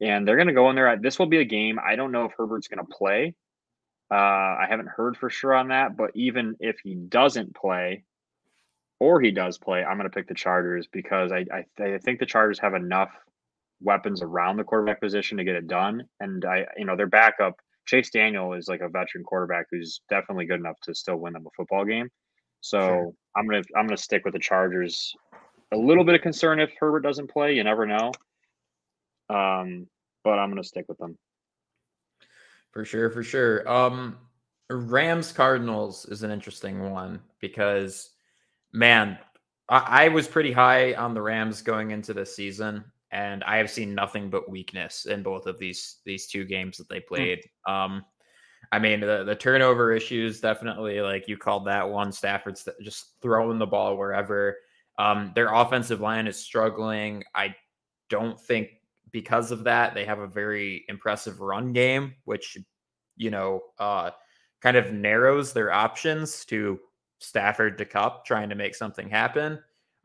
[0.00, 0.96] And they're going to go in there.
[0.96, 1.78] This will be a game.
[1.84, 3.34] I don't know if Herbert's going to play.
[4.10, 5.96] Uh, I haven't heard for sure on that.
[5.96, 8.04] But even if he doesn't play,
[9.00, 12.18] or he does play, I'm going to pick the Chargers because I, I, I think
[12.18, 13.10] the Chargers have enough
[13.80, 16.04] weapons around the quarterback position to get it done.
[16.20, 17.56] And I, you know, their backup
[17.88, 21.46] Chase Daniel is like a veteran quarterback who's definitely good enough to still win them
[21.46, 22.10] a football game.
[22.60, 23.12] So sure.
[23.34, 25.14] I'm gonna I'm gonna stick with the Chargers.
[25.72, 27.54] A little bit of concern if Herbert doesn't play.
[27.54, 28.12] You never know.
[29.30, 29.86] Um,
[30.22, 31.16] but I'm gonna stick with them.
[32.72, 33.66] For sure, for sure.
[33.66, 34.18] Um,
[34.68, 38.10] Rams Cardinals is an interesting one because
[38.72, 39.18] man,
[39.68, 43.70] I, I was pretty high on the Rams going into the season, and I have
[43.70, 47.14] seen nothing but weakness in both of these these two games that they hmm.
[47.14, 47.40] played.
[47.68, 47.72] Mm.
[47.72, 48.04] Um,
[48.72, 53.58] I mean, the, the turnover issues definitely, like you called that one, Stafford's just throwing
[53.58, 54.56] the ball wherever.
[54.98, 57.24] Um, their offensive line is struggling.
[57.34, 57.54] I
[58.10, 58.70] don't think
[59.10, 62.58] because of that they have a very impressive run game, which
[63.16, 64.10] you know uh,
[64.60, 66.78] kind of narrows their options to
[67.18, 69.58] Stafford to Kupp trying to make something happen.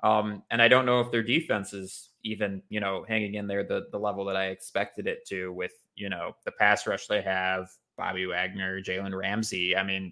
[0.04, 3.64] Um, and I don't know if their defense is even, you know, hanging in there
[3.64, 7.22] the the level that I expected it to with, you know, the pass rush they
[7.22, 9.78] have, Bobby Wagner, Jalen Ramsey.
[9.78, 10.12] I mean,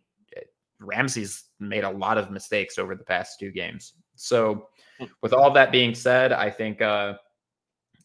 [0.80, 3.94] Ramsey's made a lot of mistakes over the past two games.
[4.16, 5.06] So, hmm.
[5.22, 7.16] with all that being said, I think uh,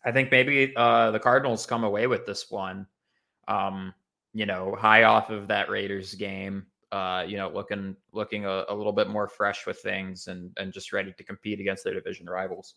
[0.04, 2.86] I think maybe uh, the Cardinals come away with this one.
[3.48, 3.94] Um,
[4.34, 8.74] you know, high off of that Raiders game uh, you know, looking looking a, a,
[8.74, 12.26] little bit more fresh with things and and just ready to compete against their division
[12.26, 12.74] rivals.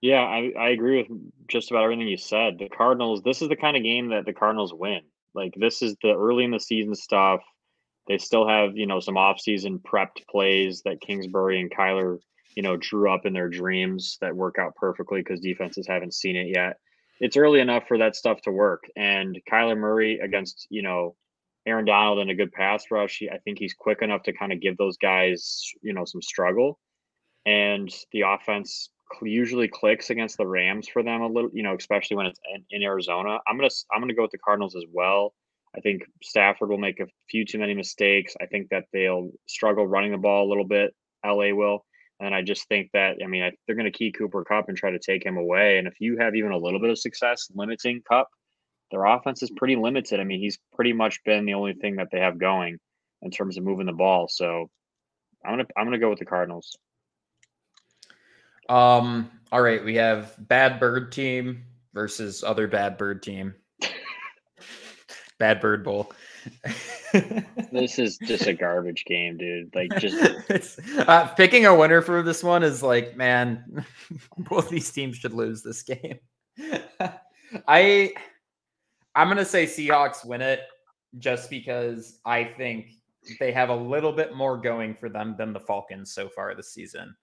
[0.00, 2.58] Yeah, I, I agree with just about everything you said.
[2.58, 5.00] The Cardinals, this is the kind of game that the Cardinals win.
[5.34, 7.40] Like this is the early in the season stuff.
[8.06, 12.18] They still have, you know, some off-season prepped plays that Kingsbury and Kyler,
[12.54, 16.36] you know, drew up in their dreams that work out perfectly because defenses haven't seen
[16.36, 16.78] it yet.
[17.20, 18.84] It's early enough for that stuff to work.
[18.96, 21.16] And Kyler Murray against, you know,
[21.68, 23.22] Aaron Donald in a good pass rush.
[23.30, 26.78] I think he's quick enough to kind of give those guys, you know, some struggle.
[27.46, 28.90] And the offense
[29.22, 32.64] usually clicks against the Rams for them a little, you know, especially when it's in,
[32.70, 33.38] in Arizona.
[33.46, 35.34] I'm gonna I'm gonna go with the Cardinals as well.
[35.76, 38.34] I think Stafford will make a few too many mistakes.
[38.40, 40.94] I think that they'll struggle running the ball a little bit.
[41.24, 41.84] LA will,
[42.20, 44.76] And I just think that I mean I, they're going to key Cooper Kupp and
[44.76, 45.78] try to take him away.
[45.78, 48.28] And if you have even a little bit of success limiting Kupp,
[48.90, 50.20] their offense is pretty limited.
[50.20, 52.78] I mean, he's pretty much been the only thing that they have going
[53.22, 54.28] in terms of moving the ball.
[54.28, 54.70] So
[55.44, 56.76] I'm gonna I'm gonna go with the Cardinals.
[58.68, 59.30] Um.
[59.50, 61.64] All right, we have bad bird team
[61.94, 63.54] versus other bad bird team.
[65.38, 66.12] bad bird bowl.
[67.72, 69.74] this is just a garbage game, dude.
[69.74, 73.84] Like just uh, picking a winner for this one is like, man,
[74.38, 76.18] both these teams should lose this game.
[77.66, 78.12] I
[79.18, 80.60] I'm gonna say Seahawks win it
[81.18, 82.90] just because I think
[83.40, 86.72] they have a little bit more going for them than the Falcons so far this
[86.72, 87.16] season.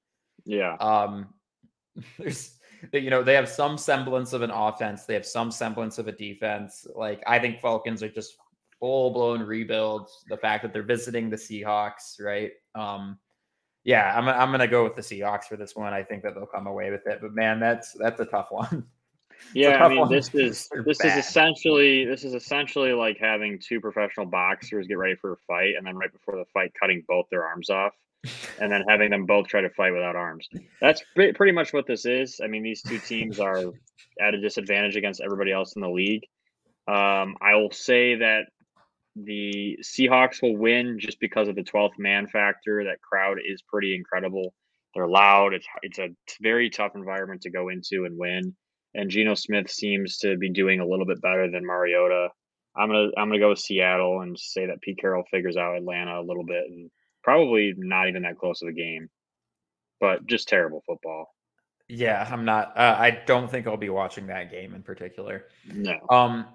[0.43, 0.75] Yeah.
[0.81, 1.33] Um
[2.19, 2.59] there's
[2.91, 6.11] you know, they have some semblance of an offense, they have some semblance of a
[6.11, 6.85] defense.
[6.93, 8.35] Like I think Falcons are just
[8.77, 10.25] full blown rebuilds.
[10.27, 12.51] The fact that they're visiting the Seahawks, right?
[12.75, 13.17] Um,
[13.85, 15.93] yeah, I'm I'm gonna go with the Seahawks for this one.
[15.93, 17.19] I think that they'll come away with it.
[17.21, 18.85] But man, that's that's a tough one.
[19.53, 20.11] Yeah, I mean, one.
[20.11, 21.17] this is this bad.
[21.17, 25.75] is essentially this is essentially like having two professional boxers get ready for a fight,
[25.77, 27.93] and then right before the fight, cutting both their arms off,
[28.59, 30.47] and then having them both try to fight without arms.
[30.81, 32.39] That's pretty much what this is.
[32.43, 33.71] I mean, these two teams are
[34.19, 36.23] at a disadvantage against everybody else in the league.
[36.88, 38.43] Um, I will say that
[39.15, 42.83] the Seahawks will win just because of the 12th man factor.
[42.83, 44.53] That crowd is pretty incredible.
[44.93, 45.53] They're loud.
[45.53, 46.09] It's it's a
[46.41, 48.55] very tough environment to go into and win.
[48.95, 52.29] And Geno Smith seems to be doing a little bit better than Mariota.
[52.75, 56.19] I'm gonna I'm gonna go with Seattle and say that Pete Carroll figures out Atlanta
[56.19, 56.89] a little bit and
[57.23, 59.09] probably not even that close of a game,
[59.99, 61.27] but just terrible football.
[61.87, 62.75] Yeah, I'm not.
[62.75, 65.45] Uh, I don't think I'll be watching that game in particular.
[65.71, 65.99] No.
[66.09, 66.45] Um,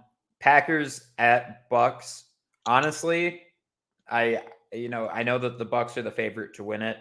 [0.40, 2.24] Packers at Bucks
[2.66, 3.42] honestly,
[4.08, 6.98] I you know I know that the Bucks are the favorite to win it,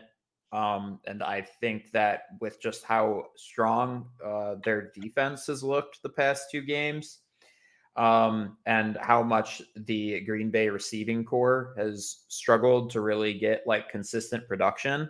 [0.51, 6.09] um, and I think that with just how strong uh, their defense has looked the
[6.09, 7.19] past two games,
[7.95, 13.89] um, and how much the Green Bay receiving corps has struggled to really get like
[13.89, 15.09] consistent production,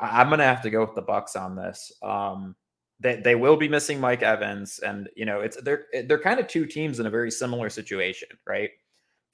[0.00, 1.92] I- am gonna have to go with the Bucks on this.
[2.02, 2.56] Um,
[3.00, 6.48] they, they will be missing Mike Evans, and you know it's they're they're kind of
[6.48, 8.70] two teams in a very similar situation, right?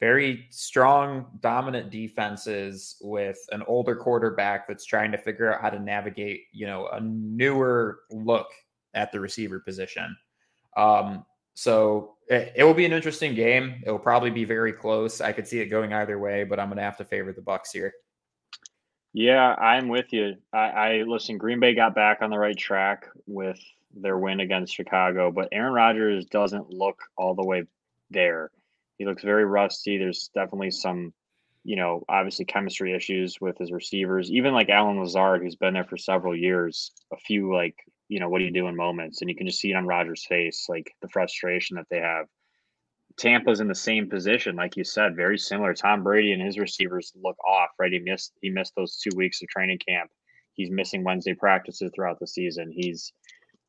[0.00, 5.78] Very strong, dominant defenses with an older quarterback that's trying to figure out how to
[5.78, 8.48] navigate, you know, a newer look
[8.94, 10.16] at the receiver position.
[10.76, 11.24] Um,
[11.54, 13.82] so it, it, will be an interesting game.
[13.84, 15.20] It will probably be very close.
[15.20, 17.42] I could see it going either way, but I'm going to have to favor the
[17.42, 17.92] Bucks here.
[19.12, 20.36] Yeah, I'm with you.
[20.52, 21.36] I, I listen.
[21.36, 23.60] Green Bay got back on the right track with
[23.94, 27.64] their win against Chicago, but Aaron Rodgers doesn't look all the way
[28.10, 28.50] there.
[29.00, 29.96] He looks very rusty.
[29.96, 31.14] There's definitely some,
[31.64, 34.30] you know, obviously chemistry issues with his receivers.
[34.30, 37.76] Even like Allen Lazard, who's been there for several years, a few like,
[38.08, 39.22] you know, what do you do in moments?
[39.22, 42.26] And you can just see it on Rodgers' face, like the frustration that they have.
[43.16, 45.72] Tampa's in the same position, like you said, very similar.
[45.72, 47.90] Tom Brady and his receivers look off, right?
[47.90, 50.10] He missed he missed those two weeks of training camp.
[50.52, 52.70] He's missing Wednesday practices throughout the season.
[52.70, 53.14] He's,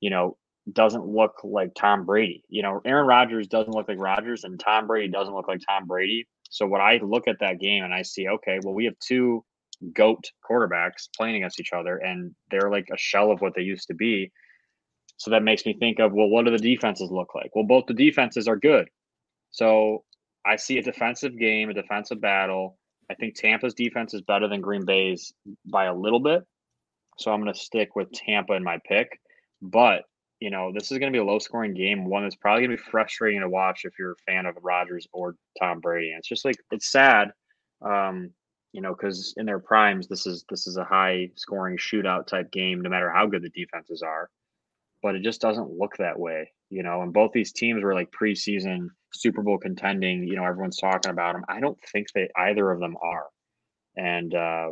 [0.02, 0.36] you know,
[0.72, 2.44] doesn't look like Tom Brady.
[2.50, 5.88] You know, Aaron Rodgers doesn't look like Rodgers, and Tom Brady doesn't look like Tom
[5.88, 6.28] Brady.
[6.50, 9.44] So when I look at that game and I see, okay, well, we have two
[9.94, 13.88] goat quarterbacks playing against each other, and they're like a shell of what they used
[13.88, 14.32] to be.
[15.18, 17.56] So that makes me think of, well, what do the defenses look like?
[17.56, 18.90] Well, both the defenses are good.
[19.52, 20.04] So
[20.46, 22.78] I see a defensive game, a defensive battle.
[23.10, 25.34] I think Tampa's defense is better than Green Bay's
[25.66, 26.44] by a little bit.
[27.18, 29.20] So I'm going to stick with Tampa in my pick.
[29.62, 30.04] But
[30.42, 32.76] you know, this is going to be a low scoring game, one that's probably going
[32.76, 36.10] to be frustrating to watch if you're a fan of Rodgers or Tom Brady.
[36.10, 37.32] And it's just like, it's sad,
[37.86, 38.32] um,
[38.74, 42.52] you know, because in their primes, this is this is a high scoring shootout type
[42.52, 44.30] game, no matter how good the defenses are.
[45.04, 47.02] But it just doesn't look that way, you know.
[47.02, 50.24] And both these teams were like preseason Super Bowl contending.
[50.24, 51.44] You know, everyone's talking about them.
[51.50, 53.26] I don't think they either of them are,
[53.98, 54.72] and uh,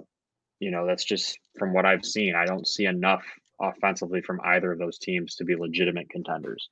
[0.59, 2.35] you know, that's just from what I've seen.
[2.35, 3.23] I don't see enough
[3.59, 6.69] offensively from either of those teams to be legitimate contenders.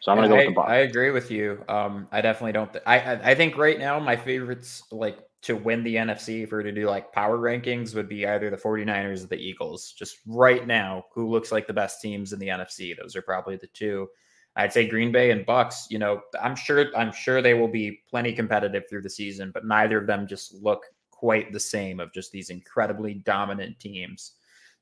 [0.00, 0.70] So I'm going to go with the Bucks.
[0.70, 1.64] I agree with you.
[1.68, 2.72] Um, I definitely don't.
[2.72, 6.72] Th- I I think right now my favorites like to win the NFC for to
[6.72, 9.92] do like power rankings would be either the 49ers or the Eagles.
[9.92, 12.96] Just right now, who looks like the best teams in the NFC?
[12.96, 14.08] Those are probably the two.
[14.54, 15.86] I'd say Green Bay and Bucks.
[15.90, 19.64] You know, I'm sure I'm sure they will be plenty competitive through the season, but
[19.64, 24.32] neither of them just look quite the same of just these incredibly dominant teams.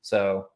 [0.01, 0.47] So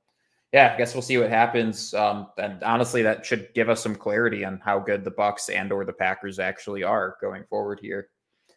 [0.55, 1.93] yeah, I guess we'll see what happens.
[1.93, 5.69] Um, and honestly, that should give us some clarity on how good the Bucks and
[5.69, 8.07] or the Packers actually are going forward here.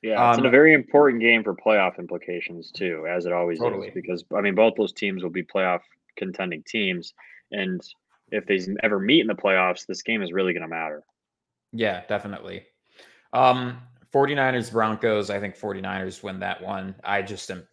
[0.01, 3.89] Yeah, it's um, a very important game for playoff implications too, as it always totally.
[3.89, 3.95] is.
[3.95, 5.81] Because I mean, both those teams will be playoff
[6.17, 7.15] contending teams.
[7.51, 7.81] And
[8.31, 11.03] if they ever meet in the playoffs, this game is really going to matter.
[11.73, 12.63] Yeah, definitely.
[13.33, 13.79] Um,
[14.15, 16.95] 49ers Broncos, I think 49ers win that one.
[17.03, 17.67] I just am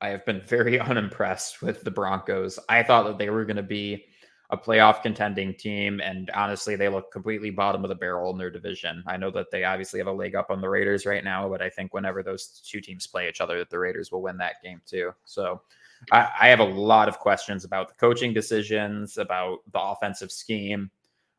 [0.00, 2.58] I have been very unimpressed with the Broncos.
[2.68, 4.06] I thought that they were going to be
[4.52, 8.50] a playoff contending team, and honestly, they look completely bottom of the barrel in their
[8.50, 9.04] division.
[9.06, 11.62] I know that they obviously have a leg up on the Raiders right now, but
[11.62, 14.56] I think whenever those two teams play each other, that the Raiders will win that
[14.62, 15.12] game too.
[15.24, 15.62] So
[16.10, 20.90] I, I have a lot of questions about the coaching decisions, about the offensive scheme.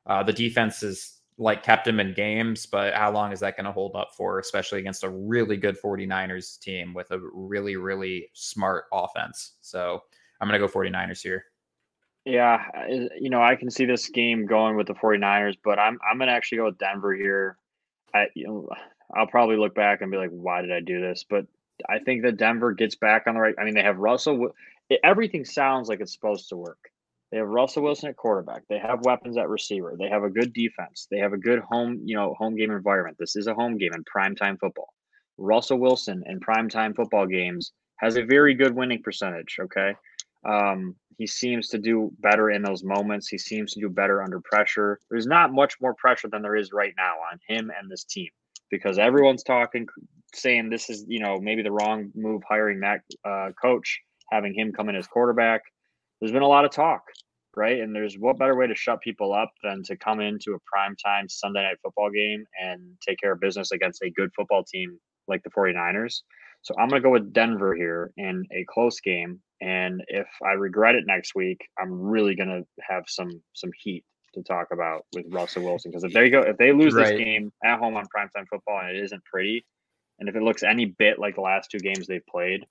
[0.05, 3.66] Uh, the defense is like kept him in games, but how long is that going
[3.66, 8.30] to hold up for, especially against a really good 49ers team with a really, really
[8.34, 9.54] smart offense?
[9.62, 10.04] So
[10.40, 11.46] I'm going to go 49ers here.
[12.24, 12.64] Yeah,
[13.20, 16.28] you know, I can see this game going with the 49ers, but I'm I'm going
[16.28, 17.58] to actually go with Denver here.
[18.14, 18.70] I you know,
[19.16, 21.26] I'll probably look back and be like, why did I do this?
[21.28, 21.48] But
[21.90, 23.56] I think that Denver gets back on the right.
[23.60, 24.54] I mean, they have Russell.
[25.04, 26.91] Everything sounds like it's supposed to work.
[27.32, 28.64] They have Russell Wilson at quarterback.
[28.68, 29.96] They have weapons at receiver.
[29.98, 31.08] They have a good defense.
[31.10, 33.18] They have a good home, you know, home game environment.
[33.18, 34.94] This is a home game in primetime football.
[35.38, 39.58] Russell Wilson in primetime football games has a very good winning percentage.
[39.62, 39.96] Okay.
[40.46, 43.30] Um, he seems to do better in those moments.
[43.30, 45.00] He seems to do better under pressure.
[45.10, 48.30] There's not much more pressure than there is right now on him and this team
[48.70, 49.88] because everyone's talking,
[50.34, 54.02] saying this is, you know, maybe the wrong move hiring that uh, coach,
[54.32, 55.62] having him come in as quarterback
[56.22, 57.02] there's been a lot of talk,
[57.56, 57.80] right?
[57.80, 60.96] And there's what better way to shut people up than to come into a prime
[61.04, 65.00] time Sunday night football game and take care of business against a good football team
[65.28, 66.22] like the 49ers.
[66.62, 69.42] So I'm going to go with Denver here in a close game.
[69.62, 74.04] And if I regret it next week, I'm really going to have some some heat
[74.34, 77.10] to talk about with Russell Wilson because if they go if they lose right.
[77.10, 79.66] this game at home on primetime football and it isn't pretty,
[80.20, 82.64] and if it looks any bit like the last two games they've played,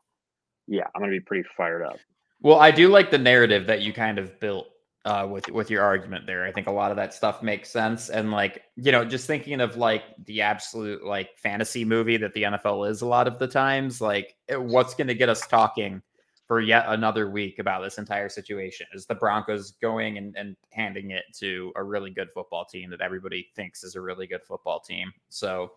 [0.67, 1.99] yeah, I'm going to be pretty fired up.
[2.43, 4.69] Well, I do like the narrative that you kind of built
[5.05, 6.45] uh, with with your argument there.
[6.45, 9.61] I think a lot of that stuff makes sense, and like you know, just thinking
[9.61, 13.47] of like the absolute like fantasy movie that the NFL is a lot of the
[13.47, 16.03] times, like eh, what's going to get us talking
[16.51, 21.13] for yet another week about this entire situation is the Broncos going and, and handing
[21.13, 24.81] it to a really good football team that everybody thinks is a really good football
[24.81, 25.13] team.
[25.29, 25.75] So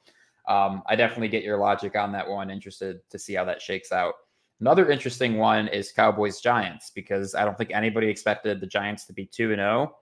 [0.47, 2.49] um, I definitely get your logic on that one.
[2.49, 4.15] Interested to see how that shakes out.
[4.63, 9.11] Another interesting one is Cowboys Giants because I don't think anybody expected the Giants to
[9.11, 9.93] be 2 and 0.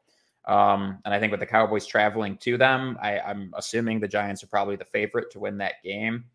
[0.46, 4.44] Um, and I think with the Cowboys traveling to them, I, am assuming the Giants
[4.44, 6.26] are probably the favorite to win that game,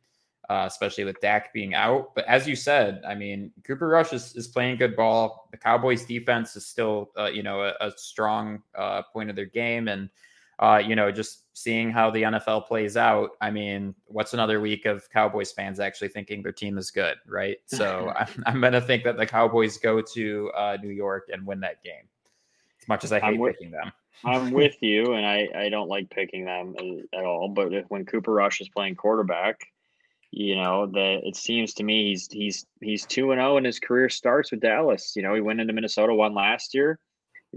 [0.50, 2.16] uh, especially with Dak being out.
[2.16, 5.48] But as you said, I mean, Cooper Rush is, is playing good ball.
[5.52, 9.46] The Cowboys defense is still, uh, you know, a, a strong uh, point of their
[9.46, 9.86] game.
[9.86, 10.10] And
[10.58, 14.86] uh, you know, just seeing how the NFL plays out, I mean, what's another week
[14.86, 17.58] of Cowboys fans actually thinking their team is good, right?
[17.66, 21.46] So I'm, I'm going to think that the Cowboys go to uh, New York and
[21.46, 22.08] win that game,
[22.80, 23.92] as much as I hate with, picking them.
[24.24, 26.74] I'm with you, and I, I don't like picking them
[27.12, 27.48] at all.
[27.50, 29.60] But if, when Cooper Rush is playing quarterback,
[30.30, 33.66] you know that it seems to me he's he's he's two and zero, oh and
[33.66, 35.12] his career starts with Dallas.
[35.16, 36.98] You know, he went into Minnesota, one last year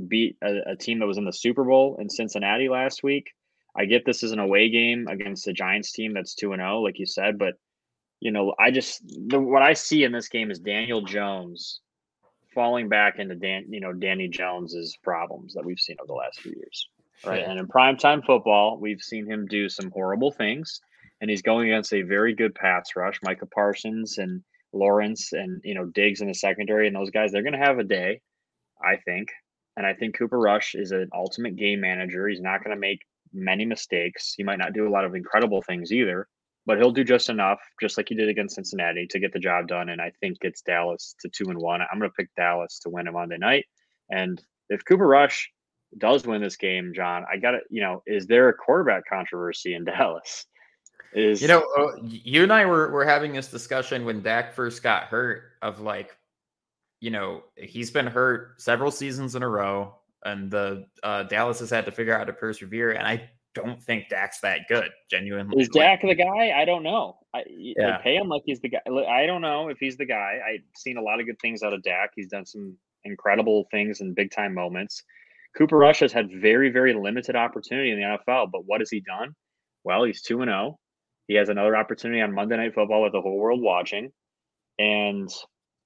[0.07, 3.31] beat a, a, team that was in the Super Bowl in Cincinnati last week.
[3.75, 6.81] I get this is an away game against the Giants team that's 2 and 0
[6.81, 7.55] like you said, but
[8.19, 11.81] you know, I just the, what I see in this game is Daniel Jones
[12.53, 16.41] falling back into Dan, you know, Danny Jones's problems that we've seen over the last
[16.41, 16.89] few years.
[17.25, 17.43] Right?
[17.43, 20.81] And in primetime football, we've seen him do some horrible things
[21.21, 25.73] and he's going against a very good pass rush, Micah Parsons and Lawrence and you
[25.73, 28.21] know Diggs in the secondary and those guys they're going to have a day,
[28.83, 29.29] I think.
[29.79, 32.27] And I think Cooper Rush is an ultimate game manager.
[32.27, 32.99] He's not going to make
[33.31, 34.33] many mistakes.
[34.35, 36.27] He might not do a lot of incredible things either,
[36.65, 39.69] but he'll do just enough, just like he did against Cincinnati, to get the job
[39.69, 39.87] done.
[39.87, 41.79] And I think it's Dallas to two and one.
[41.79, 43.67] I'm going to pick Dallas to win a Monday night.
[44.09, 45.49] And if Cooper Rush
[45.97, 49.75] does win this game, John, I got to, you know, is there a quarterback controversy
[49.75, 50.45] in Dallas?
[51.13, 54.83] Is you know, uh, you and I were, were having this discussion when Dak first
[54.83, 56.17] got hurt of like,
[56.99, 59.95] you know, he's been hurt several seasons in a row,
[60.25, 62.91] and the uh, Dallas has had to figure out how to persevere.
[62.91, 64.89] And I don't think Dak's that good.
[65.09, 66.51] Genuinely, is Dak the guy?
[66.59, 67.17] I don't know.
[67.33, 67.97] I, yeah.
[67.97, 68.79] pay him like he's the guy.
[69.09, 70.39] I don't know if he's the guy.
[70.47, 72.11] I've seen a lot of good things out of Dak.
[72.15, 72.75] He's done some
[73.05, 75.03] incredible things in big time moments.
[75.57, 78.99] Cooper Rush has had very, very limited opportunity in the NFL, but what has he
[79.01, 79.33] done?
[79.83, 80.79] Well, he's 2 and 0.
[81.27, 84.11] He has another opportunity on Monday Night Football with the whole world watching.
[84.77, 85.29] And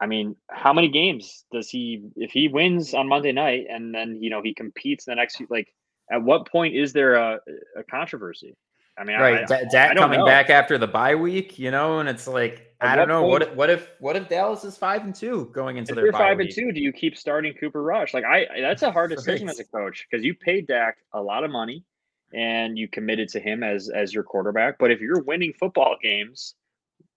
[0.03, 4.17] I mean, how many games does he if he wins on Monday night and then
[4.21, 5.73] you know he competes the next week, like
[6.11, 7.39] at what point is there a,
[7.77, 8.57] a controversy?
[8.97, 10.25] I mean, right, I, Dak coming know.
[10.25, 13.31] back after the bye week, you know, and it's like At I don't know point,
[13.31, 16.37] what if, what if what if Dallas is five and two going into their five
[16.37, 16.47] week?
[16.47, 16.71] and two?
[16.73, 18.13] Do you keep starting Cooper Rush?
[18.13, 19.53] Like I, that's a hard decision right.
[19.53, 21.85] as a coach because you paid Dak a lot of money
[22.33, 24.79] and you committed to him as as your quarterback.
[24.79, 26.55] But if you're winning football games,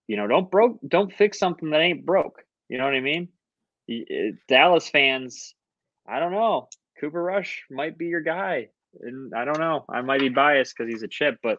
[0.06, 2.45] you know, don't broke, don't fix something that ain't broke.
[2.68, 3.28] You know what I mean?
[3.90, 5.54] Eh, Dallas fans,
[6.08, 6.68] I don't know.
[7.00, 8.68] Cooper Rush might be your guy,
[9.00, 9.84] and I don't know.
[9.88, 11.58] I might be biased because he's a chip, but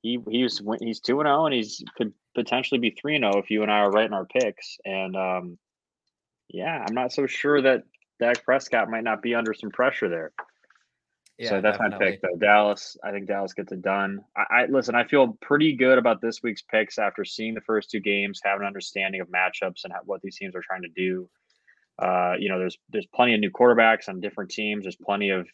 [0.00, 3.34] he he's he's two and zero, oh, and he's could potentially be three and zero
[3.36, 4.78] oh if you and I are right in our picks.
[4.84, 5.58] And um,
[6.48, 7.82] yeah, I'm not so sure that
[8.18, 10.32] Dak Prescott might not be under some pressure there.
[11.38, 12.04] Yeah, so that's definitely.
[12.04, 12.38] my pick though.
[12.38, 14.20] Dallas, I think Dallas gets it done.
[14.36, 14.94] I, I, listen.
[14.94, 18.60] I feel pretty good about this week's picks after seeing the first two games, have
[18.60, 21.28] an understanding of matchups and how, what these teams are trying to do.
[21.98, 24.84] Uh, you know, there's there's plenty of new quarterbacks on different teams.
[24.84, 25.48] There's plenty of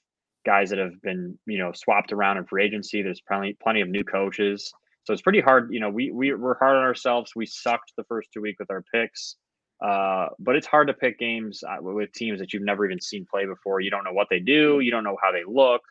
[0.45, 3.03] guys that have been you know swapped around in free agency.
[3.03, 4.73] There's plenty plenty of new coaches.
[5.05, 5.73] So it's pretty hard.
[5.73, 7.33] You know, we we we're hard on ourselves.
[7.35, 9.37] We sucked the first two weeks with our picks.
[9.81, 13.25] Uh, but it's hard to pick games uh, with teams that you've never even seen
[13.25, 13.81] play before.
[13.81, 14.81] You don't know what they do.
[14.81, 15.83] You don't know how they look.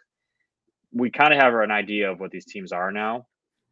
[0.94, 3.28] We kind of have an idea of what these teams are now.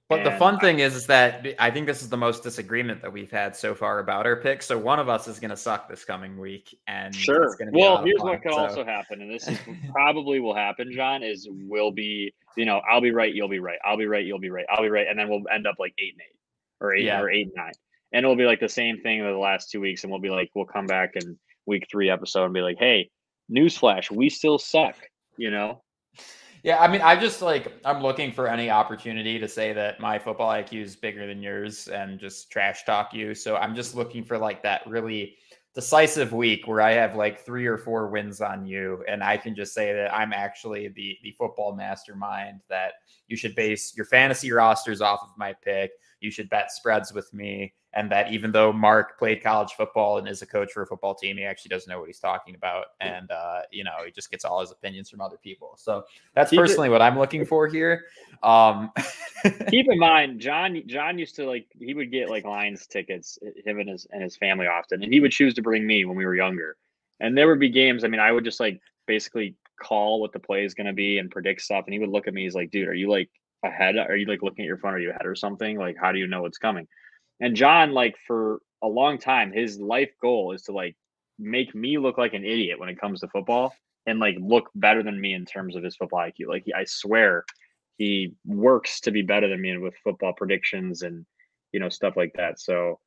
[0.08, 2.44] But and the fun I, thing is, is that I think this is the most
[2.44, 4.68] disagreement that we've had so far about our picks.
[4.68, 7.58] So one of us is going to suck this coming week, and sure.
[7.72, 8.60] well, here's what could so.
[8.60, 9.58] also happen, and this is
[9.92, 10.92] probably will happen.
[10.94, 14.24] John is will be, you know, I'll be right, you'll be right, I'll be right,
[14.24, 16.38] you'll be right, I'll be right, and then we'll end up like eight and eight,
[16.82, 17.20] or eight yeah.
[17.20, 17.74] or eight and nine
[18.16, 20.50] and it'll be like the same thing the last two weeks, and we'll be like,
[20.56, 23.10] we'll come back in week three episode and be like, hey,
[23.54, 24.96] newsflash, we still suck,
[25.36, 25.82] you know.
[26.64, 30.18] Yeah, I mean, I just like I'm looking for any opportunity to say that my
[30.18, 33.36] football IQ is bigger than yours and just trash talk you.
[33.36, 35.36] So I'm just looking for like that really
[35.76, 39.56] decisive week where I have like three or four wins on you, and I can
[39.56, 42.94] just say that I'm actually the the football mastermind that
[43.28, 45.92] you should base your fantasy rosters off of my pick.
[46.20, 50.28] You should bet spreads with me and that even though Mark played college football and
[50.28, 52.88] is a coach for a football team, he actually doesn't know what he's talking about,
[53.00, 55.76] and uh, you know he just gets all his opinions from other people.
[55.78, 56.04] So
[56.34, 58.04] that's keep personally it, what I'm looking for here.
[58.44, 58.92] Um,
[59.70, 63.80] keep in mind, John John used to like he would get like Lions tickets, him
[63.80, 66.26] and his and his family often, and he would choose to bring me when we
[66.26, 66.76] were younger.
[67.22, 68.04] And there would be games.
[68.04, 71.18] I mean, I would just like basically call what the play is going to be
[71.18, 72.44] and predict stuff, and he would look at me.
[72.44, 73.30] He's like, "Dude, are you like
[73.66, 73.98] ahead?
[73.98, 74.94] Are you like looking at your phone?
[74.94, 75.78] Are you ahead or something?
[75.78, 76.88] Like, how do you know what's coming?"
[77.40, 80.96] And John, like for a long time, his life goal is to like
[81.38, 85.04] make me look like an idiot when it comes to football and like look better
[85.04, 86.48] than me in terms of his football IQ.
[86.48, 87.46] Like I swear
[87.98, 91.26] he works to be better than me with football predictions and
[91.72, 92.60] you know stuff like that.
[92.60, 93.00] So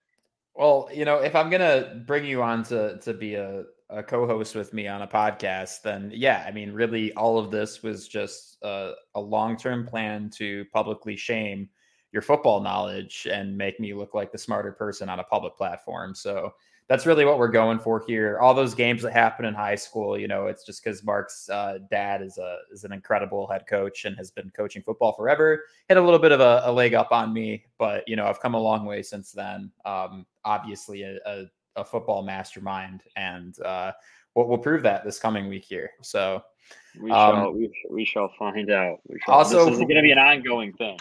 [0.55, 4.55] well, you know, if I'm gonna bring you on to to be a, a co-host
[4.55, 8.59] with me on a podcast, then yeah, I mean, really, all of this was just
[8.63, 11.69] a, a long-term plan to publicly shame
[12.13, 16.15] your football knowledge and make me look like the smarter person on a public platform.
[16.15, 16.53] So
[16.89, 18.39] that's really what we're going for here.
[18.39, 21.79] All those games that happen in high school, you know, it's just because Mark's uh,
[21.91, 25.65] dad is a is an incredible head coach and has been coaching football forever.
[25.91, 28.41] Had a little bit of a, a leg up on me, but you know, I've
[28.41, 29.71] come a long way since then.
[29.85, 31.45] Um, obviously, a, a,
[31.81, 33.93] a, football mastermind, and uh,
[34.35, 35.91] we'll, we'll prove that this coming week here.
[36.03, 36.43] So
[37.01, 38.99] we um, shall we, we shall find out.
[39.09, 40.99] We shall, also, this is going to be an ongoing thing.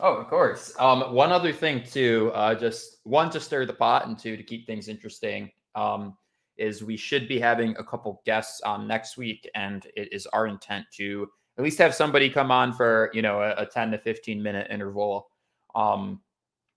[0.00, 0.74] Oh, of course.
[0.78, 4.42] Um, one other thing too, uh, just one to stir the pot, and two to
[4.42, 5.50] keep things interesting.
[5.74, 6.16] Um,
[6.56, 10.46] is we should be having a couple guests on next week, and it is our
[10.46, 11.28] intent to
[11.58, 14.68] at least have somebody come on for you know a, a ten to fifteen minute
[14.70, 15.28] interval.
[15.74, 16.20] Um,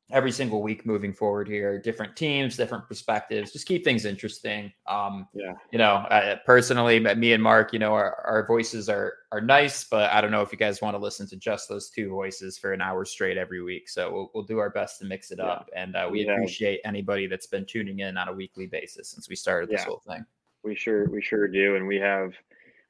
[0.10, 5.28] every single week moving forward here different teams different perspectives just keep things interesting um
[5.34, 9.42] yeah you know uh, personally me and mark you know our, our voices are are
[9.42, 12.10] nice but i don't know if you guys want to listen to just those two
[12.10, 15.32] voices for an hour straight every week so we'll, we'll do our best to mix
[15.32, 15.46] it yeah.
[15.46, 16.32] up and uh, we yeah.
[16.32, 19.86] appreciate anybody that's been tuning in on a weekly basis since we started this yeah.
[19.86, 20.26] whole thing
[20.64, 22.34] we sure we sure do and we have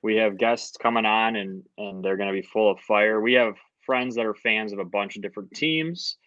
[0.04, 3.34] we have guests coming on and and they're going to be full of fire we
[3.34, 6.18] have friends that are fans of a bunch of different teams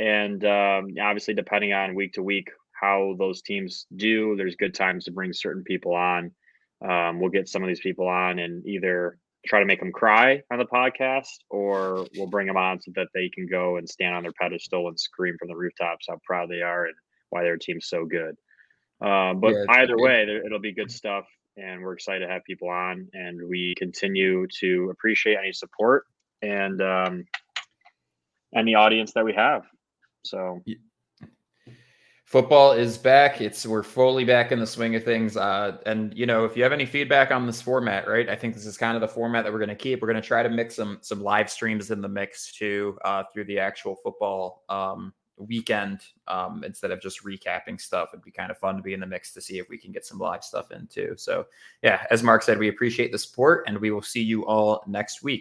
[0.00, 5.04] and um, obviously, depending on week to week how those teams do, there's good times
[5.04, 6.30] to bring certain people on.
[6.82, 10.42] Um, we'll get some of these people on and either try to make them cry
[10.50, 14.14] on the podcast, or we'll bring them on so that they can go and stand
[14.14, 16.94] on their pedestal and scream from the rooftops how proud they are and
[17.28, 18.36] why their team's so good.
[19.06, 21.26] Um, but yeah, either way, it'll be good stuff,
[21.58, 23.08] and we're excited to have people on.
[23.12, 26.04] And we continue to appreciate any support
[26.40, 27.24] and um,
[28.56, 29.64] any audience that we have.
[30.22, 30.62] So
[32.30, 33.40] football is back.
[33.40, 35.36] It's we're fully back in the swing of things.
[35.36, 38.28] Uh, and you know, if you have any feedback on this format, right?
[38.28, 40.00] I think this is kind of the format that we're going to keep.
[40.00, 43.24] We're going to try to mix some some live streams in the mix too uh,
[43.34, 48.10] through the actual football um, weekend um, instead of just recapping stuff.
[48.12, 49.90] It'd be kind of fun to be in the mix to see if we can
[49.90, 51.14] get some live stuff in too.
[51.16, 51.46] So
[51.82, 55.24] yeah, as Mark said, we appreciate the support, and we will see you all next
[55.24, 55.38] week.